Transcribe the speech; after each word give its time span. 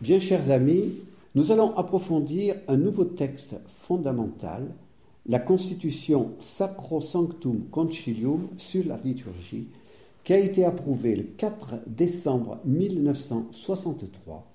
Bien 0.00 0.18
chers 0.18 0.50
amis, 0.50 0.94
nous 1.34 1.52
allons 1.52 1.76
approfondir 1.76 2.56
un 2.68 2.78
nouveau 2.78 3.04
texte 3.04 3.56
fondamental, 3.82 4.66
la 5.26 5.38
Constitution 5.38 6.30
Sacrosanctum 6.40 7.66
Concilium 7.70 8.48
sur 8.56 8.86
la 8.86 8.98
liturgie, 9.04 9.66
qui 10.24 10.32
a 10.32 10.38
été 10.38 10.64
approuvée 10.64 11.16
le 11.16 11.24
4 11.24 11.80
décembre 11.86 12.60
1963, 12.64 14.46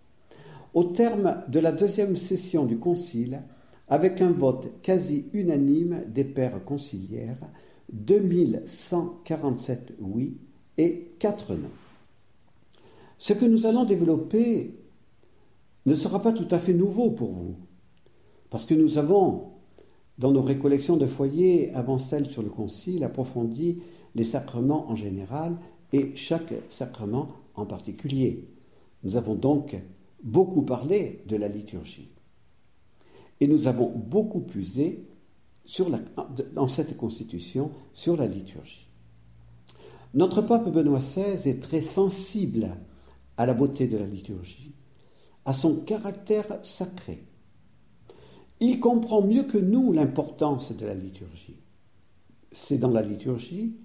au 0.74 0.86
terme 0.86 1.44
de 1.48 1.60
la 1.60 1.72
deuxième 1.72 2.18
session 2.18 2.66
du 2.66 2.80
Concile, 2.80 3.44
avec 3.88 4.22
un 4.22 4.32
vote 4.32 4.70
quasi 4.82 5.26
unanime 5.32 6.06
des 6.08 6.24
pères 6.24 6.66
conciliaires, 6.66 7.38
2147 7.94 9.94
oui 10.02 10.38
et 10.80 11.12
4 11.20 11.54
non. 11.54 11.70
Ce 13.20 13.34
que 13.34 13.46
nous 13.46 13.68
allons 13.68 13.86
développer 13.86 14.72
ne 15.86 15.96
sera 15.96 16.22
pas 16.22 16.34
tout 16.34 16.48
à 16.52 16.60
fait 16.60 16.74
nouveau 16.74 17.12
pour 17.12 17.32
vous, 17.32 17.56
parce 18.50 18.66
que 18.66 18.74
nous 18.74 18.98
avons, 18.98 19.52
dans 20.18 20.32
nos 20.32 20.42
récollections 20.42 20.98
de 20.98 21.06
foyer 21.06 21.74
avant 21.74 21.98
celles 21.98 22.30
sur 22.30 22.42
le 22.42 22.50
Concile, 22.50 23.04
approfondi 23.04 23.82
les 24.16 24.24
sacrements 24.24 24.90
en 24.90 24.96
général 24.96 25.58
et 25.94 26.16
chaque 26.16 26.54
sacrement 26.70 27.30
en 27.54 27.66
particulier. 27.66 28.48
Nous 29.04 29.18
avons 29.18 29.36
donc 29.36 29.78
beaucoup 30.24 30.64
parlé 30.64 31.24
de 31.28 31.36
la 31.36 31.48
liturgie. 31.48 32.10
Et 33.40 33.48
nous 33.48 33.68
avons 33.68 33.92
beaucoup 33.96 34.40
puisé 34.40 35.06
sur 35.66 35.90
la, 35.90 36.00
dans 36.54 36.68
cette 36.68 36.96
constitution 36.98 37.72
sur 37.94 38.18
la 38.18 38.28
liturgie. 38.28 38.88
Notre 40.14 40.42
pape 40.42 40.72
Benoît 40.72 41.00
XVI 41.00 41.50
est 41.50 41.62
très 41.62 41.82
sensible 41.82 42.70
à 43.38 43.46
la 43.46 43.54
beauté 43.54 43.88
de 43.88 43.98
la 43.98 44.06
liturgie, 44.06 44.72
à 45.46 45.54
son 45.54 45.76
caractère 45.76 46.60
sacré. 46.64 47.24
Il 48.60 48.80
comprend 48.80 49.22
mieux 49.22 49.44
que 49.44 49.58
nous 49.58 49.92
l'importance 49.92 50.76
de 50.76 50.86
la 50.86 50.94
liturgie. 50.94 51.58
C'est 52.52 52.78
dans 52.78 52.92
la 52.92 53.02
liturgie 53.02 53.76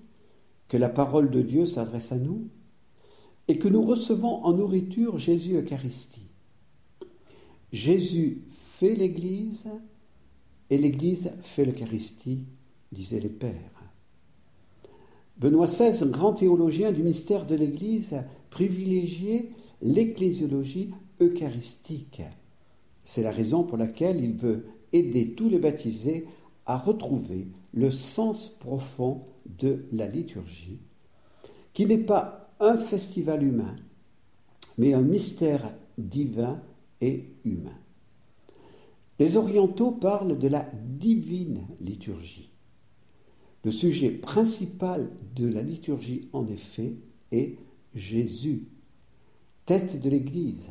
que 0.68 0.76
la 0.76 0.88
parole 0.88 1.30
de 1.30 1.42
Dieu 1.42 1.66
s'adresse 1.66 2.12
à 2.12 2.16
nous 2.16 2.48
et 3.48 3.58
que 3.58 3.68
nous 3.68 3.82
recevons 3.82 4.44
en 4.44 4.52
nourriture 4.52 5.18
Jésus 5.18 5.56
Eucharistie. 5.56 6.28
Jésus 7.72 8.42
fait 8.50 8.94
l'Église 8.94 9.64
et 10.70 10.78
l'Église 10.78 11.32
fait 11.42 11.64
l'Eucharistie, 11.64 12.44
disaient 12.92 13.20
les 13.20 13.28
pères. 13.28 13.82
Benoît 15.36 15.66
XVI, 15.66 16.08
grand 16.10 16.34
théologien 16.34 16.92
du 16.92 17.02
mystère 17.02 17.46
de 17.46 17.54
l'Église, 17.54 18.14
privilégiait 18.50 19.50
l'ecclésiologie 19.82 20.90
eucharistique. 21.20 22.22
C'est 23.04 23.22
la 23.22 23.30
raison 23.30 23.64
pour 23.64 23.76
laquelle 23.76 24.22
il 24.22 24.34
veut 24.34 24.66
aider 24.92 25.32
tous 25.32 25.48
les 25.48 25.58
baptisés 25.58 26.26
à 26.66 26.76
retrouver 26.76 27.48
le 27.72 27.90
sens 27.90 28.48
profond 28.48 29.22
de 29.58 29.84
la 29.92 30.06
liturgie, 30.06 30.78
qui 31.72 31.86
n'est 31.86 31.98
pas 31.98 32.50
un 32.60 32.76
festival 32.76 33.42
humain, 33.42 33.76
mais 34.78 34.94
un 34.94 35.02
mystère 35.02 35.72
divin 35.98 36.60
et 37.00 37.24
humain. 37.44 37.78
Les 39.18 39.36
orientaux 39.36 39.90
parlent 39.90 40.38
de 40.38 40.48
la 40.48 40.66
divine 40.98 41.66
liturgie. 41.80 42.50
Le 43.64 43.70
sujet 43.70 44.10
principal 44.10 45.10
de 45.34 45.46
la 45.46 45.62
liturgie, 45.62 46.28
en 46.32 46.46
effet, 46.46 46.94
est 47.30 47.56
Jésus, 47.94 48.68
tête 49.66 50.00
de 50.00 50.08
l'Église, 50.08 50.70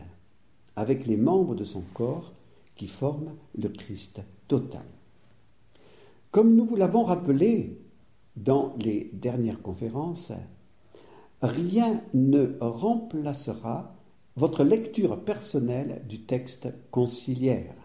avec 0.79 1.05
les 1.05 1.17
membres 1.17 1.55
de 1.55 1.65
son 1.65 1.83
corps 1.93 2.31
qui 2.77 2.87
forment 2.87 3.35
le 3.53 3.67
Christ 3.67 4.21
total. 4.47 4.85
Comme 6.31 6.55
nous 6.55 6.63
vous 6.63 6.77
l'avons 6.77 7.03
rappelé 7.03 7.81
dans 8.37 8.73
les 8.77 9.09
dernières 9.11 9.61
conférences, 9.61 10.31
rien 11.41 12.01
ne 12.13 12.55
remplacera 12.61 13.93
votre 14.37 14.63
lecture 14.63 15.19
personnelle 15.19 16.01
du 16.07 16.21
texte 16.21 16.69
conciliaire. 16.91 17.75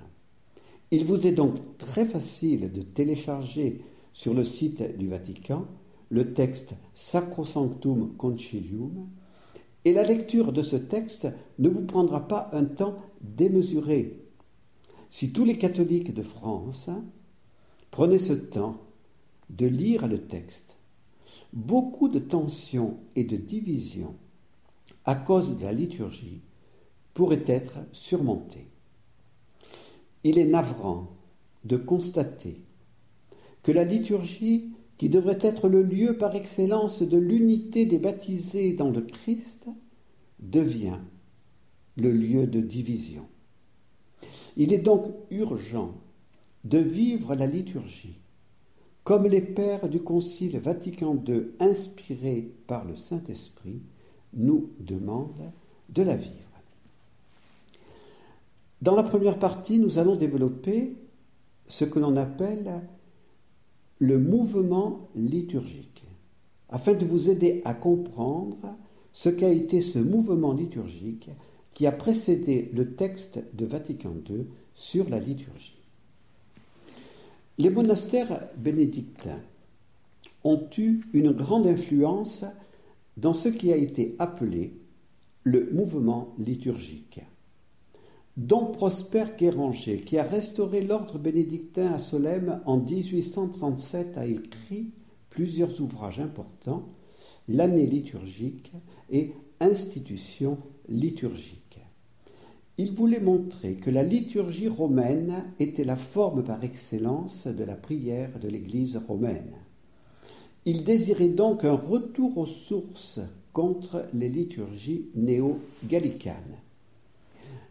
Il 0.93 1.05
vous 1.05 1.27
est 1.27 1.33
donc 1.33 1.57
très 1.79 2.07
facile 2.07 2.71
de 2.71 2.83
télécharger 2.83 3.83
sur 4.13 4.35
le 4.35 4.45
site 4.45 4.97
du 4.97 5.09
Vatican 5.09 5.67
le 6.11 6.33
texte 6.33 6.75
Sacrosanctum 6.95 8.15
Concilium, 8.17 9.09
et 9.85 9.93
la 9.93 10.03
lecture 10.03 10.53
de 10.53 10.63
ce 10.63 10.77
texte 10.77 11.29
ne 11.59 11.69
vous 11.69 11.85
prendra 11.85 12.27
pas 12.27 12.51
un 12.53 12.65
temps 12.65 12.99
démesuré. 13.21 14.21
Si 15.11 15.33
tous 15.33 15.45
les 15.45 15.59
catholiques 15.59 16.15
de 16.15 16.23
France 16.23 16.91
prenaient 17.91 18.19
ce 18.19 18.33
temps 18.33 18.81
de 19.51 19.67
lire 19.67 20.09
le 20.09 20.27
texte, 20.27 20.77
beaucoup 21.53 22.09
de 22.09 22.19
tensions 22.19 22.99
et 23.15 23.25
de 23.25 23.37
divisions 23.37 24.15
à 25.05 25.15
cause 25.15 25.59
de 25.59 25.65
la 25.65 25.73
liturgie 25.73 26.41
pourraient 27.13 27.45
être 27.47 27.79
surmontées. 27.93 28.67
Il 30.25 30.39
est 30.39 30.47
navrant 30.47 31.09
de 31.65 31.77
constater 31.77 32.61
que 33.63 33.73
la 33.73 33.85
liturgie, 33.85 34.74
qui 34.99 35.09
devrait 35.09 35.39
être 35.41 35.69
le 35.69 35.83
lieu 35.83 36.17
par 36.17 36.37
excellence 36.37 37.03
de 37.03 37.19
l'unité 37.19 37.87
des 37.87 37.99
baptisés 37.99 38.73
dans 38.73 38.91
le 38.91 39.01
Christ, 39.01 39.67
devient 40.39 40.99
le 41.97 42.13
lieu 42.13 42.47
de 42.47 42.61
division. 42.61 43.27
Il 44.57 44.73
est 44.73 44.79
donc 44.79 45.07
urgent 45.31 45.95
de 46.65 46.79
vivre 46.79 47.35
la 47.35 47.47
liturgie 47.47 48.19
comme 49.05 49.27
les 49.27 49.43
pères 49.43 49.89
du 49.89 50.01
Concile 50.01 50.59
Vatican 50.59 51.23
II, 51.29 51.51
inspirés 51.61 52.51
par 52.67 52.87
le 52.87 52.97
Saint-Esprit, 52.97 53.83
nous 54.33 54.71
demandent 54.81 55.53
de 55.91 56.03
la 56.03 56.17
vivre. 56.17 56.33
Dans 58.81 58.97
la 58.97 59.03
première 59.03 59.39
partie, 59.39 59.79
nous 59.79 59.99
allons 59.99 60.17
développer 60.17 60.97
ce 61.69 61.85
que 61.85 61.99
l'on 61.99 62.17
appelle 62.17 62.83
le 64.05 64.19
mouvement 64.19 65.09
liturgique, 65.15 66.05
afin 66.69 66.93
de 66.93 67.07
vous 67.07 67.31
aider 67.31 67.63
à 67.65 67.73
comprendre 67.73 68.77
ce 69.15 69.31
qu'a 69.31 69.49
été 69.49 69.81
ce 69.81 69.99
mouvement 69.99 70.53
liturgique 70.53 71.31
qui 71.73 71.87
a 71.87 71.93
précédé 71.93 72.71
le 72.75 72.95
texte 72.97 73.41
de 73.55 73.65
Vatican 73.65 74.15
II 74.29 74.45
sur 74.75 75.09
la 75.09 75.19
liturgie. 75.19 75.79
Les 77.57 77.71
monastères 77.71 78.43
bénédictins 78.59 79.41
ont 80.43 80.69
eu 80.77 81.01
une 81.15 81.33
grande 81.33 81.67
influence 81.67 82.45
dans 83.17 83.33
ce 83.33 83.49
qui 83.49 83.73
a 83.73 83.77
été 83.77 84.17
appelé 84.19 84.75
le 85.45 85.71
mouvement 85.73 86.35
liturgique 86.39 87.21
dont 88.37 88.67
Prosper 88.67 89.27
Guéranger, 89.39 90.01
qui 90.01 90.19
a 90.19 90.25
restauré 90.25 90.83
l'ordre 90.83 91.19
bénédictin 91.19 91.93
à 91.93 91.99
Solesmes 91.99 92.61
en 92.67 92.79
1837, 92.79 94.19
a 94.19 94.27
écrit 94.27 94.91
plusieurs 95.31 95.81
ouvrages 95.81 96.21
importants, 96.21 96.89
L'année 97.47 97.87
liturgique 97.87 98.73
et 99.11 99.33
Institution 99.61 100.57
liturgique. 100.89 101.79
Il 102.77 102.93
voulait 102.93 103.21
montrer 103.21 103.75
que 103.75 103.91
la 103.91 104.03
liturgie 104.03 104.69
romaine 104.69 105.45
était 105.61 105.85
la 105.85 105.97
forme 105.97 106.43
par 106.43 106.65
excellence 106.65 107.47
de 107.47 107.63
la 107.63 107.77
prière 107.77 108.39
de 108.41 108.49
l'Église 108.49 108.97
romaine. 108.97 109.55
Il 110.65 110.85
désirait 110.85 111.29
donc 111.29 111.65
un 111.65 111.75
retour 111.75 112.39
aux 112.39 112.47
sources 112.47 113.21
contre 113.53 114.07
les 114.15 114.29
liturgies 114.29 115.11
néo-gallicanes. 115.15 116.64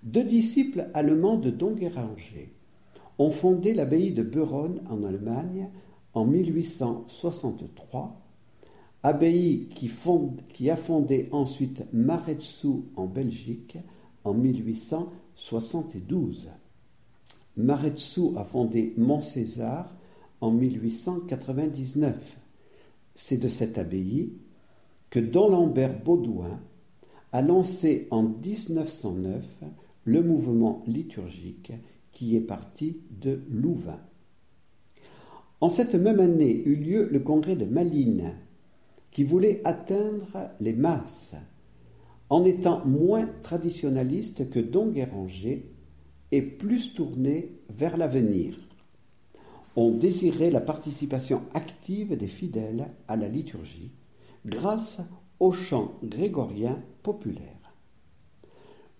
Deux 0.03 0.24
disciples 0.25 0.90
allemands 0.94 1.38
de 1.38 1.50
Don 1.50 1.76
ont 3.20 3.32
fondé 3.32 3.73
l'abbaye 3.73 4.11
de 4.11 4.22
Beuron 4.22 4.82
en 4.90 5.02
Allemagne 5.02 5.70
en 6.14 6.26
1863, 6.26 8.22
abbaye 9.02 9.70
qui, 9.73 9.90
qui 10.50 10.70
a 10.70 10.76
fondé 10.76 11.29
ensuite 11.32 11.85
Maretsu 11.94 12.84
en 12.97 13.08
Belgique 13.08 13.78
en 14.26 14.34
1872. 14.34 16.49
Maretsu 17.56 18.35
a 18.35 18.44
fondé 18.44 18.94
Mont-César 18.97 19.90
en 20.41 20.52
1899. 20.52 22.40
C'est 23.16 23.38
de 23.38 23.47
cette 23.47 23.78
abbaye 23.78 24.34
que 25.09 25.22
Don 25.22 25.47
Lambert 25.47 26.03
Baudouin 26.03 26.59
a 27.32 27.41
lancé 27.41 28.09
en 28.11 28.23
1909 28.23 29.46
le 30.05 30.22
mouvement 30.22 30.84
liturgique 30.88 31.72
qui 32.11 32.35
est 32.35 32.41
parti 32.41 33.02
de 33.22 33.41
Louvain. 33.50 34.00
En 35.61 35.70
cette 35.70 35.96
même 35.96 36.20
année 36.20 36.61
eut 36.66 36.76
lieu 36.76 37.08
le 37.11 37.20
congrès 37.20 37.55
de 37.55 37.66
Malines, 37.66 38.34
qui 39.11 39.23
voulait 39.23 39.61
atteindre 39.64 40.50
les 40.59 40.73
masses. 40.73 41.35
en 42.29 42.46
étant 42.46 42.84
moins 42.85 43.28
traditionnaliste 43.44 44.50
que 44.50 44.59
Don 44.59 44.88
Guéranger 44.88 45.70
et 46.32 46.41
plus 46.41 46.96
tourné 46.96 47.52
vers 47.70 47.96
l'avenir. 47.96 48.58
On 49.76 49.91
désirait 49.91 50.49
la 50.49 50.61
participation 50.61 51.44
active 51.53 52.17
des 52.17 52.28
fidèles 52.28 52.88
à 53.08 53.17
la 53.17 53.28
liturgie 53.28 53.91
grâce 54.47 54.99
au 55.40 55.52
chant 55.52 55.99
grégorien 56.03 56.82
populaire. 57.03 57.62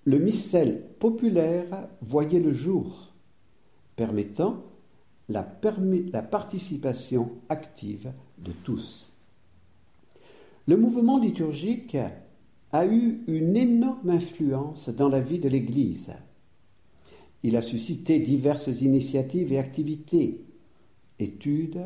Le 0.06 0.20
missel 0.20 0.84
populaire 1.00 1.88
voyait 2.02 2.40
le 2.40 2.52
jour, 2.52 3.14
permettant 3.96 4.64
la, 5.30 5.48
la 6.12 6.22
participation 6.22 7.32
active 7.50 8.12
de 8.40 8.52
tous. 8.64 9.10
Le 10.68 10.78
mouvement 10.78 11.20
liturgique 11.20 11.98
a 12.74 12.86
eu 12.86 13.22
une 13.28 13.56
énorme 13.56 14.10
influence 14.10 14.90
dans 14.90 15.08
la 15.08 15.22
vie 15.22 15.40
de 15.40 15.48
l'Église. 15.48 16.12
Il 17.44 17.56
a 17.56 17.62
suscité 17.62 18.20
diverses 18.20 18.82
initiatives 18.82 19.54
et 19.54 19.60
activités, 19.60 20.42
études, 21.20 21.82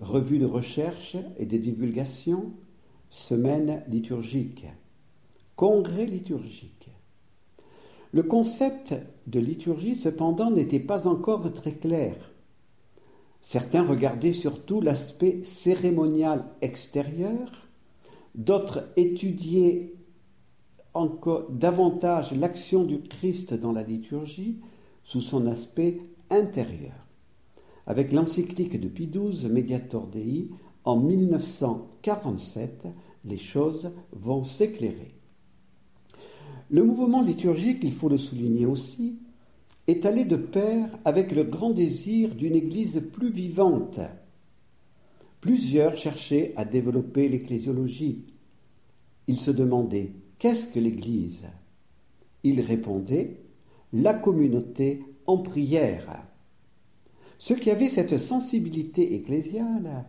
revues 0.00 0.38
de 0.38 0.46
recherche 0.46 1.16
et 1.38 1.44
de 1.44 1.58
divulgation, 1.58 2.52
semaines 3.10 3.82
liturgiques, 3.88 4.66
congrès 5.56 6.06
liturgiques. 6.06 6.79
Le 8.12 8.22
concept 8.24 8.94
de 9.28 9.38
liturgie, 9.38 9.96
cependant, 9.96 10.50
n'était 10.50 10.80
pas 10.80 11.06
encore 11.06 11.52
très 11.52 11.72
clair. 11.72 12.14
Certains 13.42 13.84
regardaient 13.84 14.32
surtout 14.32 14.80
l'aspect 14.80 15.42
cérémonial 15.44 16.44
extérieur, 16.60 17.68
d'autres 18.34 18.88
étudiaient 18.96 19.94
encore 20.92 21.50
davantage 21.50 22.32
l'action 22.32 22.84
du 22.84 23.00
Christ 23.00 23.54
dans 23.54 23.72
la 23.72 23.82
liturgie 23.82 24.58
sous 25.04 25.20
son 25.20 25.46
aspect 25.46 26.00
intérieur. 26.30 27.06
Avec 27.86 28.12
l'encyclique 28.12 28.80
de 28.80 28.88
Pie 28.88 29.08
XII, 29.08 29.48
Mediator 29.48 30.06
Dei, 30.08 30.48
en 30.84 30.96
1947, 30.96 32.88
les 33.24 33.38
choses 33.38 33.90
vont 34.12 34.44
s'éclairer. 34.44 35.14
Le 36.72 36.84
mouvement 36.84 37.20
liturgique, 37.20 37.80
il 37.82 37.92
faut 37.92 38.08
le 38.08 38.18
souligner 38.18 38.64
aussi, 38.64 39.18
est 39.88 40.06
allé 40.06 40.24
de 40.24 40.36
pair 40.36 40.88
avec 41.04 41.32
le 41.32 41.42
grand 41.42 41.70
désir 41.70 42.34
d'une 42.34 42.54
Église 42.54 43.02
plus 43.12 43.30
vivante. 43.30 43.98
Plusieurs 45.40 45.96
cherchaient 45.96 46.52
à 46.54 46.64
développer 46.64 47.28
l'ecclésiologie. 47.28 48.24
Ils 49.26 49.40
se 49.40 49.50
demandaient 49.50 50.12
Qu'est-ce 50.38 50.66
que 50.66 50.78
l'Église? 50.78 51.46
Il 52.44 52.60
répondait 52.60 53.40
La 53.92 54.14
communauté 54.14 55.02
en 55.26 55.38
prière. 55.38 56.22
Ceux 57.38 57.56
qui 57.56 57.70
avaient 57.70 57.88
cette 57.88 58.16
sensibilité 58.18 59.16
ecclésiale 59.16 60.04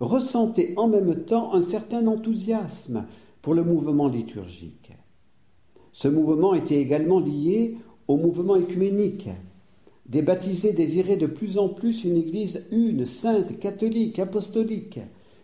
ressentaient 0.00 0.74
en 0.76 0.88
même 0.88 1.24
temps 1.24 1.54
un 1.54 1.62
certain 1.62 2.06
enthousiasme 2.06 3.06
pour 3.42 3.54
le 3.54 3.62
mouvement 3.62 4.08
liturgique. 4.08 4.79
Ce 6.00 6.08
mouvement 6.08 6.54
était 6.54 6.80
également 6.80 7.20
lié 7.20 7.76
au 8.08 8.16
mouvement 8.16 8.56
écuménique. 8.56 9.28
Des 10.06 10.22
baptisés 10.22 10.72
désiraient 10.72 11.18
de 11.18 11.26
plus 11.26 11.58
en 11.58 11.68
plus 11.68 12.04
une 12.04 12.16
Église 12.16 12.64
une, 12.72 13.04
sainte, 13.04 13.58
catholique, 13.58 14.18
apostolique, 14.18 14.98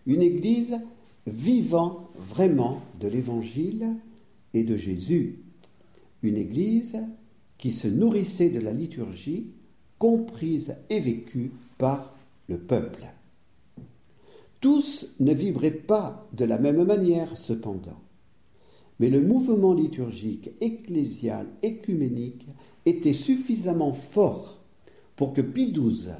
une 0.07 0.23
Église 0.23 0.79
vivant 1.27 2.09
vraiment 2.17 2.81
de 2.99 3.07
l'Évangile 3.07 3.97
et 4.55 4.65
de 4.65 4.79
Jésus, 4.79 5.41
une 6.23 6.39
Église 6.39 6.97
qui 7.59 7.71
se 7.71 7.89
nourrissait 7.89 8.49
de 8.49 8.61
la 8.61 8.73
liturgie, 8.73 9.49
comprise 9.99 10.75
et 10.89 11.01
vécue 11.01 11.53
par 11.77 12.17
le 12.49 12.57
peuple. 12.57 13.05
Tous 14.63 15.15
ne 15.21 15.35
vibraient 15.35 15.71
pas 15.71 16.27
de 16.33 16.47
la 16.47 16.57
même 16.57 16.83
manière 16.83 17.37
cependant, 17.37 18.01
mais 18.99 19.11
le 19.11 19.21
mouvement 19.21 19.75
liturgique 19.75 20.51
ecclésial 20.61 21.47
écuménique 21.63 22.47
était 22.87 23.13
suffisamment 23.13 23.93
fort 23.93 24.63
pour 25.17 25.33
que 25.33 25.41
Pie 25.41 25.73
XII 25.73 26.13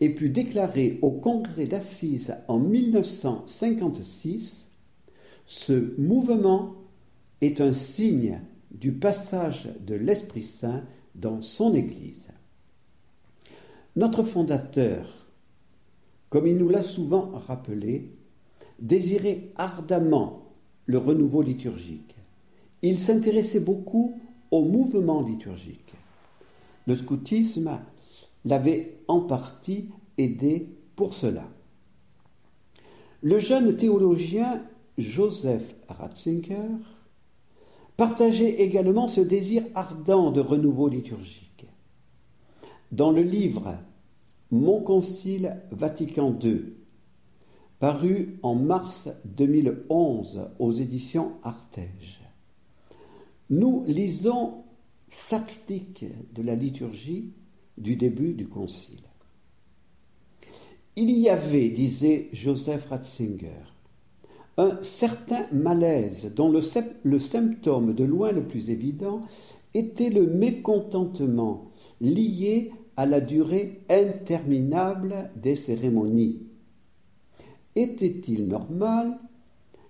ait 0.00 0.10
pu 0.10 0.28
déclarer 0.28 0.98
au 1.02 1.10
congrès 1.10 1.66
d'Assise 1.66 2.34
en 2.48 2.58
1956 2.58 4.66
ce 5.46 5.98
mouvement 6.00 6.74
est 7.40 7.60
un 7.60 7.72
signe 7.72 8.40
du 8.72 8.92
passage 8.92 9.68
de 9.86 9.94
l'Esprit 9.94 10.42
Saint 10.42 10.82
dans 11.14 11.40
son 11.40 11.74
Église. 11.74 12.26
Notre 13.94 14.24
fondateur, 14.24 15.26
comme 16.28 16.46
il 16.46 16.56
nous 16.56 16.68
l'a 16.68 16.82
souvent 16.82 17.30
rappelé, 17.46 18.10
désirait 18.80 19.52
ardemment 19.56 20.45
le 20.86 20.98
renouveau 20.98 21.42
liturgique. 21.42 22.14
Il 22.82 22.98
s'intéressait 23.00 23.60
beaucoup 23.60 24.18
au 24.50 24.62
mouvement 24.64 25.22
liturgique. 25.22 25.94
Le 26.86 26.96
scoutisme 26.96 27.78
l'avait 28.44 28.98
en 29.08 29.20
partie 29.20 29.88
aidé 30.18 30.68
pour 30.94 31.14
cela. 31.14 31.44
Le 33.22 33.38
jeune 33.40 33.76
théologien 33.76 34.62
Joseph 34.98 35.74
Ratzinger 35.88 36.68
partageait 37.96 38.62
également 38.62 39.08
ce 39.08 39.20
désir 39.20 39.64
ardent 39.74 40.30
de 40.30 40.40
renouveau 40.40 40.88
liturgique. 40.88 41.66
Dans 42.92 43.10
le 43.10 43.22
livre 43.22 43.74
Mon 44.52 44.80
Concile 44.80 45.56
Vatican 45.72 46.38
II, 46.40 46.62
paru 47.78 48.38
en 48.42 48.54
mars 48.54 49.08
2011 49.24 50.48
aux 50.58 50.72
éditions 50.72 51.32
Artege, 51.42 52.20
nous 53.50 53.84
lisons 53.86 54.64
sa 55.10 55.38
critique 55.38 56.04
de 56.34 56.42
la 56.42 56.54
liturgie 56.54 57.32
du 57.78 57.96
début 57.96 58.32
du 58.32 58.48
Concile. 58.48 59.02
Il 60.96 61.10
y 61.10 61.28
avait, 61.28 61.68
disait 61.68 62.28
Joseph 62.32 62.86
Ratzinger, 62.88 63.76
un 64.56 64.78
certain 64.82 65.46
malaise 65.52 66.32
dont 66.34 66.48
le, 66.50 66.62
symptôme 67.18 67.94
de 67.94 68.04
loin 68.04 68.32
le 68.32 68.42
plus 68.42 68.70
évident 68.70 69.20
était 69.74 70.08
le 70.08 70.26
mécontentement 70.26 71.70
lié 72.00 72.72
à 72.96 73.04
la 73.04 73.20
durée 73.20 73.82
interminable 73.90 75.30
des 75.36 75.56
cérémonies. 75.56 76.45
Était-il 77.76 78.48
normal 78.48 79.18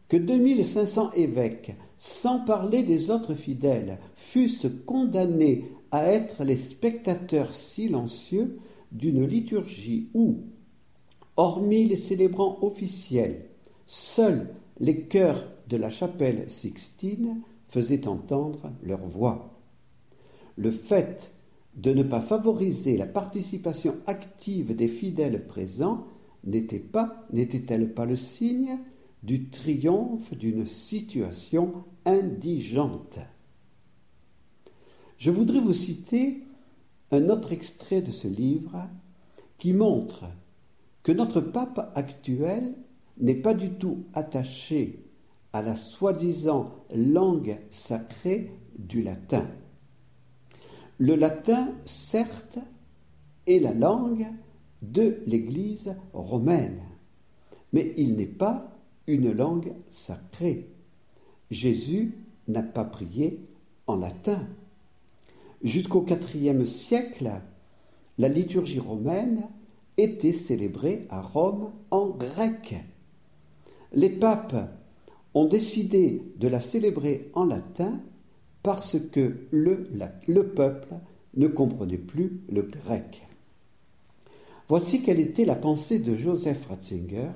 que 0.09 0.17
2500 0.17 1.13
évêques, 1.13 1.75
sans 1.99 2.41
parler 2.41 2.83
des 2.83 3.11
autres 3.11 3.35
fidèles, 3.35 3.99
fussent 4.15 4.69
condamnés 4.85 5.65
à 5.91 6.07
être 6.07 6.45
les 6.45 6.57
spectateurs 6.57 7.55
silencieux 7.55 8.59
d'une 8.93 9.25
liturgie 9.25 10.09
où, 10.15 10.41
hormis 11.37 11.87
les 11.87 11.97
célébrants 11.97 12.59
officiels, 12.63 13.47
Seuls 13.87 14.49
les 14.81 15.03
chœurs 15.03 15.47
de 15.69 15.77
la 15.77 15.91
chapelle 15.91 16.45
Sixtine 16.49 17.41
faisaient 17.69 18.09
entendre 18.09 18.73
leur 18.83 19.07
voix. 19.07 19.61
Le 20.57 20.71
fait 20.71 21.33
de 21.77 21.93
ne 21.93 22.03
pas 22.03 22.21
favoriser 22.21 22.97
la 22.97 23.07
participation 23.07 23.95
active 24.07 24.75
des 24.75 24.89
fidèles 24.89 25.47
présents 25.47 26.07
n'était-elle 26.47 27.93
pas 27.93 28.07
le 28.07 28.17
signe 28.17 28.79
du 29.23 29.49
triomphe 29.49 30.35
d'une 30.35 30.67
situation 30.67 31.85
indigente? 32.05 33.19
Je 35.19 35.31
voudrais 35.31 35.61
vous 35.61 35.73
citer 35.73 36.43
un 37.11 37.29
autre 37.29 37.53
extrait 37.53 38.03
de 38.03 38.11
ce 38.11 38.29
livre 38.29 38.89
qui 39.59 39.73
montre 39.73 40.25
que 41.03 41.13
notre 41.13 41.41
pape 41.41 41.93
actuel 41.95 42.75
n'est 43.19 43.35
pas 43.35 43.55
du 43.55 43.71
tout 43.71 44.05
attaché 44.13 45.05
à 45.53 45.63
la 45.63 45.75
soi-disant 45.75 46.75
langue 46.95 47.59
sacrée 47.71 48.53
du 48.79 49.03
latin. 49.03 49.47
Le 50.99 51.15
latin, 51.15 51.73
certes, 51.87 52.59
est 53.47 53.61
la 53.61 53.73
langue 53.73 54.27
de 54.83 55.21
l'Église 55.27 55.95
romaine, 56.13 56.81
mais 57.73 57.95
il 57.97 58.17
n'est 58.17 58.27
pas 58.27 58.71
une 59.07 59.33
langue 59.33 59.73
sacrée. 59.89 60.69
Jésus 61.51 62.15
n'a 62.49 62.63
pas 62.63 62.85
prié 62.85 63.41
en 63.87 63.97
latin. 63.97 64.47
Jusqu'au 65.63 66.05
IVe 66.07 66.65
siècle, 66.65 67.31
la 68.19 68.29
liturgie 68.29 68.81
romaine 68.81 69.49
était 69.97 70.33
célébrée 70.33 71.07
à 71.11 71.23
Rome 71.23 71.73
en 71.91 72.09
grec 72.09 72.77
les 73.97 74.11
papes 74.11 74.57
ont 75.35 75.47
décidé 75.47 76.23
de 76.37 76.49
la 76.49 76.61
célébrer 76.61 77.31
en 77.35 77.45
latin 77.45 78.01
parce 78.63 78.97
que 79.13 79.47
le, 79.51 79.89
le 80.27 80.49
peuple 80.49 80.95
ne 81.35 81.47
comprenait 81.47 81.99
plus 81.99 82.41
le 82.51 82.63
grec. 82.63 83.26
Voici 84.69 85.01
quelle 85.03 85.21
était 85.21 85.45
la 85.45 85.55
pensée 85.55 86.01
de 86.01 86.17
Joseph 86.17 86.67
Ratzinger 86.67 87.31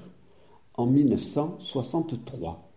en 0.75 0.87
1963. 0.87 2.69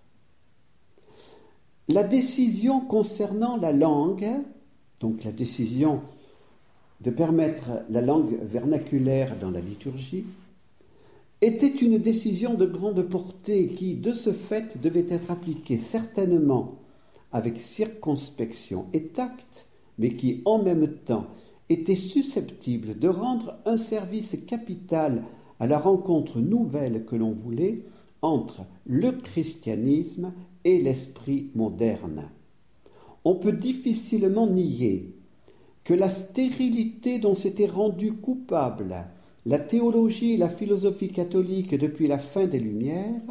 La 1.87 2.03
décision 2.03 2.79
concernant 2.79 3.57
la 3.57 3.71
langue, 3.71 4.29
donc 4.99 5.23
la 5.23 5.31
décision 5.31 6.01
de 7.01 7.09
permettre 7.09 7.81
la 7.89 8.01
langue 8.01 8.37
vernaculaire 8.43 9.35
dans 9.41 9.49
la 9.49 9.59
liturgie, 9.59 10.25
était 11.41 11.67
une 11.67 11.97
décision 11.97 12.53
de 12.53 12.67
grande 12.67 13.01
portée 13.01 13.69
qui, 13.69 13.95
de 13.95 14.13
ce 14.13 14.33
fait, 14.33 14.79
devait 14.79 15.07
être 15.09 15.31
appliquée 15.31 15.79
certainement 15.79 16.75
avec 17.31 17.59
circonspection 17.59 18.85
et 18.93 19.07
tact, 19.07 19.65
mais 19.97 20.13
qui, 20.13 20.43
en 20.45 20.61
même 20.61 20.87
temps, 20.87 21.25
était 21.73 21.95
susceptible 21.95 22.97
de 22.97 23.07
rendre 23.07 23.57
un 23.65 23.77
service 23.77 24.37
capital 24.47 25.23
à 25.59 25.67
la 25.67 25.79
rencontre 25.79 26.39
nouvelle 26.39 27.05
que 27.05 27.15
l'on 27.15 27.31
voulait 27.31 27.83
entre 28.21 28.61
le 28.85 29.11
christianisme 29.11 30.33
et 30.63 30.81
l'esprit 30.81 31.49
moderne. 31.55 32.29
On 33.25 33.35
peut 33.35 33.53
difficilement 33.53 34.47
nier 34.47 35.13
que 35.83 35.93
la 35.93 36.09
stérilité 36.09 37.19
dont 37.19 37.35
s'était 37.35 37.65
rendue 37.65 38.13
coupable 38.13 39.05
la 39.45 39.59
théologie 39.59 40.33
et 40.33 40.37
la 40.37 40.47
philosophie 40.47 41.09
catholique 41.09 41.75
depuis 41.77 42.07
la 42.07 42.17
fin 42.17 42.47
des 42.47 42.59
Lumières 42.59 43.21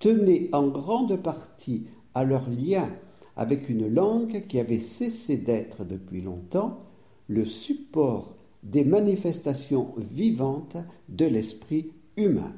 tenait 0.00 0.48
en 0.52 0.66
grande 0.66 1.16
partie 1.22 1.86
à 2.14 2.24
leur 2.24 2.50
lien 2.50 2.90
avec 3.36 3.68
une 3.68 3.92
langue 3.92 4.46
qui 4.48 4.58
avait 4.58 4.80
cessé 4.80 5.36
d'être 5.36 5.84
depuis 5.84 6.20
longtemps 6.20 6.85
le 7.28 7.44
support 7.44 8.36
des 8.62 8.84
manifestations 8.84 9.94
vivantes 9.96 10.76
de 11.08 11.26
l'esprit 11.26 11.92
humain. 12.16 12.52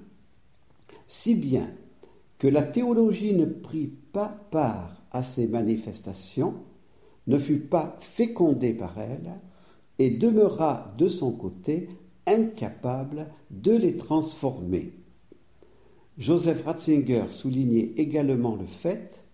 Si 1.06 1.34
bien 1.34 1.70
que 2.38 2.48
la 2.48 2.64
théologie 2.64 3.34
ne 3.34 3.44
prit 3.44 3.90
pas 4.12 4.46
part 4.50 5.02
à 5.10 5.22
ces 5.22 5.46
manifestations, 5.46 6.54
ne 7.26 7.38
fut 7.38 7.60
pas 7.60 7.96
fécondée 8.00 8.72
par 8.72 8.98
elles, 8.98 9.32
et 9.98 10.10
demeura 10.10 10.94
de 10.96 11.08
son 11.08 11.32
côté 11.32 11.88
incapable 12.26 13.26
de 13.50 13.72
les 13.72 13.96
transformer. 13.96 14.92
Joseph 16.18 16.64
Ratzinger 16.64 17.24
soulignait 17.28 17.92
également 17.96 18.56
le 18.56 18.66
fait 18.66 19.24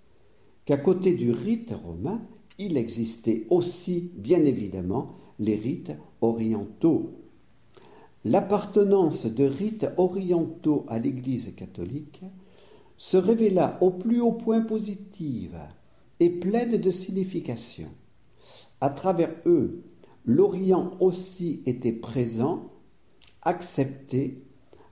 qu'à 0.64 0.76
côté 0.76 1.14
du 1.14 1.30
rite 1.30 1.72
romain, 1.84 2.22
il 2.58 2.76
existait 2.76 3.46
aussi, 3.50 4.10
bien 4.14 4.44
évidemment, 4.44 5.16
les 5.38 5.56
rites 5.56 5.92
orientaux. 6.20 7.12
L'appartenance 8.24 9.26
de 9.26 9.44
rites 9.44 9.86
orientaux 9.96 10.86
à 10.88 10.98
l'Église 10.98 11.54
catholique 11.54 12.22
se 12.96 13.16
révéla 13.16 13.78
au 13.80 13.90
plus 13.90 14.20
haut 14.20 14.32
point 14.32 14.62
positive 14.62 15.58
et 16.20 16.30
pleine 16.30 16.76
de 16.78 16.90
signification. 16.90 17.88
À 18.80 18.90
travers 18.90 19.34
eux, 19.46 19.82
l'Orient 20.24 20.92
aussi 21.00 21.62
était 21.66 21.92
présent, 21.92 22.70
accepté, 23.42 24.42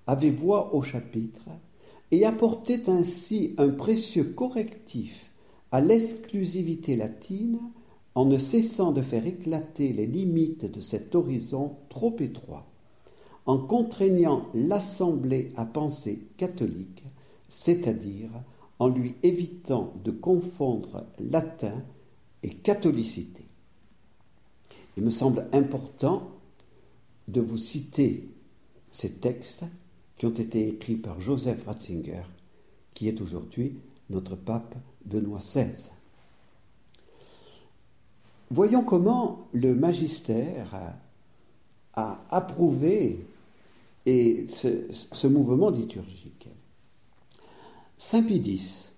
avait 0.07 0.31
voix 0.31 0.75
au 0.75 0.83
chapitre, 0.83 1.49
et 2.11 2.27
apportait 2.27 2.91
ainsi 2.91 3.55
un 3.57 3.71
précieux 3.71 4.25
correctif 4.25 5.31
à 5.71 5.81
l'exclusivité 5.81 6.95
latine 6.95 7.59
en 8.15 8.25
ne 8.25 8.39
cessant 8.39 8.93
de 8.93 9.03
faire 9.03 9.27
éclater 9.27 9.93
les 9.93 10.07
limites 10.07 10.71
de 10.71 10.81
cet 10.81 11.15
horizon 11.15 11.77
trop 11.89 12.15
étroit, 12.21 12.67
en 13.47 13.59
contraignant 13.59 14.47
l'Assemblée 14.55 15.53
à 15.57 15.65
penser 15.65 16.27
catholique, 16.37 17.05
c'est-à-dire 17.49 18.31
en 18.79 18.89
lui 18.89 19.15
évitant 19.23 19.95
de 20.05 20.11
confondre 20.11 21.05
latin 21.19 21.83
et 22.43 22.51
catholicité. 22.51 23.45
Il 24.97 25.05
me 25.05 25.11
semble 25.11 25.47
important 25.53 26.29
de 27.29 27.41
vous 27.41 27.57
citer 27.57 28.29
ces 28.91 29.13
textes 29.13 29.65
qui 30.19 30.27
ont 30.27 30.35
été 30.35 30.69
écrits 30.69 30.97
par 30.97 31.21
Joseph 31.21 31.65
Ratzinger, 31.65 32.25
qui 32.95 33.09
est 33.09 33.21
aujourd'hui 33.21 33.77
notre 34.11 34.37
pape 34.37 34.77
Benoît 35.05 35.39
XVI. 35.39 35.89
Voyons 38.53 38.85
comment 38.85 39.49
le 39.55 39.75
magistère 39.75 40.79
a, 41.95 42.21
approuvé 42.29 43.25
ce, 44.05 45.27
mouvement 45.27 45.71
liturgique. 45.71 46.51
Saint 47.97 48.23
Pie 48.23 48.91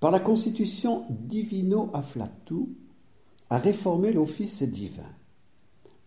par 0.00 0.10
la 0.10 0.20
constitution 0.20 1.06
Divino 1.08 1.88
Afflatus, 1.94 2.66
a 3.48 3.56
réformé 3.56 4.12
l'office 4.12 4.62
divin, 4.62 5.14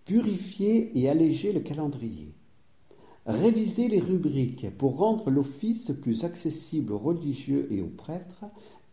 purifié 0.05 0.91
et 0.99 1.09
allégé 1.09 1.53
le 1.53 1.61
calendrier, 1.61 2.31
révisé 3.25 3.87
les 3.87 4.01
rubriques 4.01 4.69
pour 4.77 4.97
rendre 4.97 5.31
l'office 5.31 5.91
plus 5.99 6.25
accessible 6.25 6.93
aux 6.93 6.99
religieux 6.99 7.67
et 7.71 7.81
aux 7.81 7.87
prêtres 7.87 8.45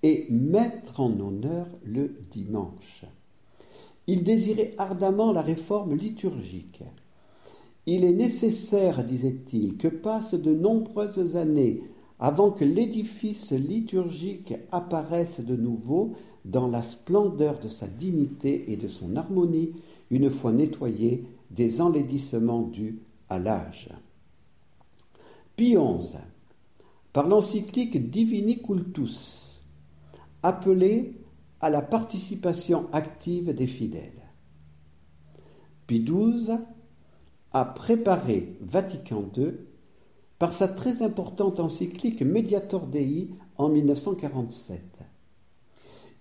et 0.02 0.26
mettre 0.30 1.00
en 1.00 1.20
honneur 1.20 1.66
le 1.84 2.16
dimanche. 2.30 3.04
Il 4.08 4.24
désirait 4.24 4.74
ardemment 4.78 5.32
la 5.32 5.42
réforme 5.42 5.94
liturgique. 5.94 6.82
Il 7.84 8.04
est 8.04 8.12
nécessaire, 8.12 9.04
disait-il, 9.04 9.76
que 9.76 9.88
passent 9.88 10.34
de 10.34 10.54
nombreuses 10.54 11.36
années 11.36 11.82
avant 12.18 12.50
que 12.50 12.64
l'édifice 12.64 13.52
liturgique 13.52 14.54
apparaisse 14.72 15.40
de 15.40 15.54
nouveau 15.54 16.14
dans 16.46 16.68
la 16.68 16.82
splendeur 16.82 17.60
de 17.60 17.68
sa 17.68 17.86
dignité 17.86 18.72
et 18.72 18.76
de 18.76 18.88
son 18.88 19.14
harmonie, 19.14 19.74
une 20.10 20.30
fois 20.30 20.52
nettoyé 20.52 21.24
des 21.50 21.82
enlaidissements 21.82 22.62
dus 22.62 22.98
à 23.28 23.38
l'âge. 23.38 23.90
Pie 25.54 25.76
XI, 25.76 26.16
par 27.12 27.28
l'encyclique 27.28 28.10
Divini 28.10 28.62
Cultus, 28.62 29.60
appelé 30.42 31.12
à 31.60 31.70
la 31.70 31.82
participation 31.82 32.86
active 32.92 33.54
des 33.54 33.66
fidèles. 33.66 34.22
Pie 35.86 36.04
XII 36.04 36.58
a 37.52 37.64
préparé 37.64 38.56
Vatican 38.60 39.24
II 39.36 39.54
par 40.38 40.52
sa 40.52 40.68
très 40.68 41.02
importante 41.02 41.60
encyclique 41.60 42.22
Mediator 42.22 42.86
Dei 42.86 43.30
en 43.56 43.68
1947. 43.68 44.80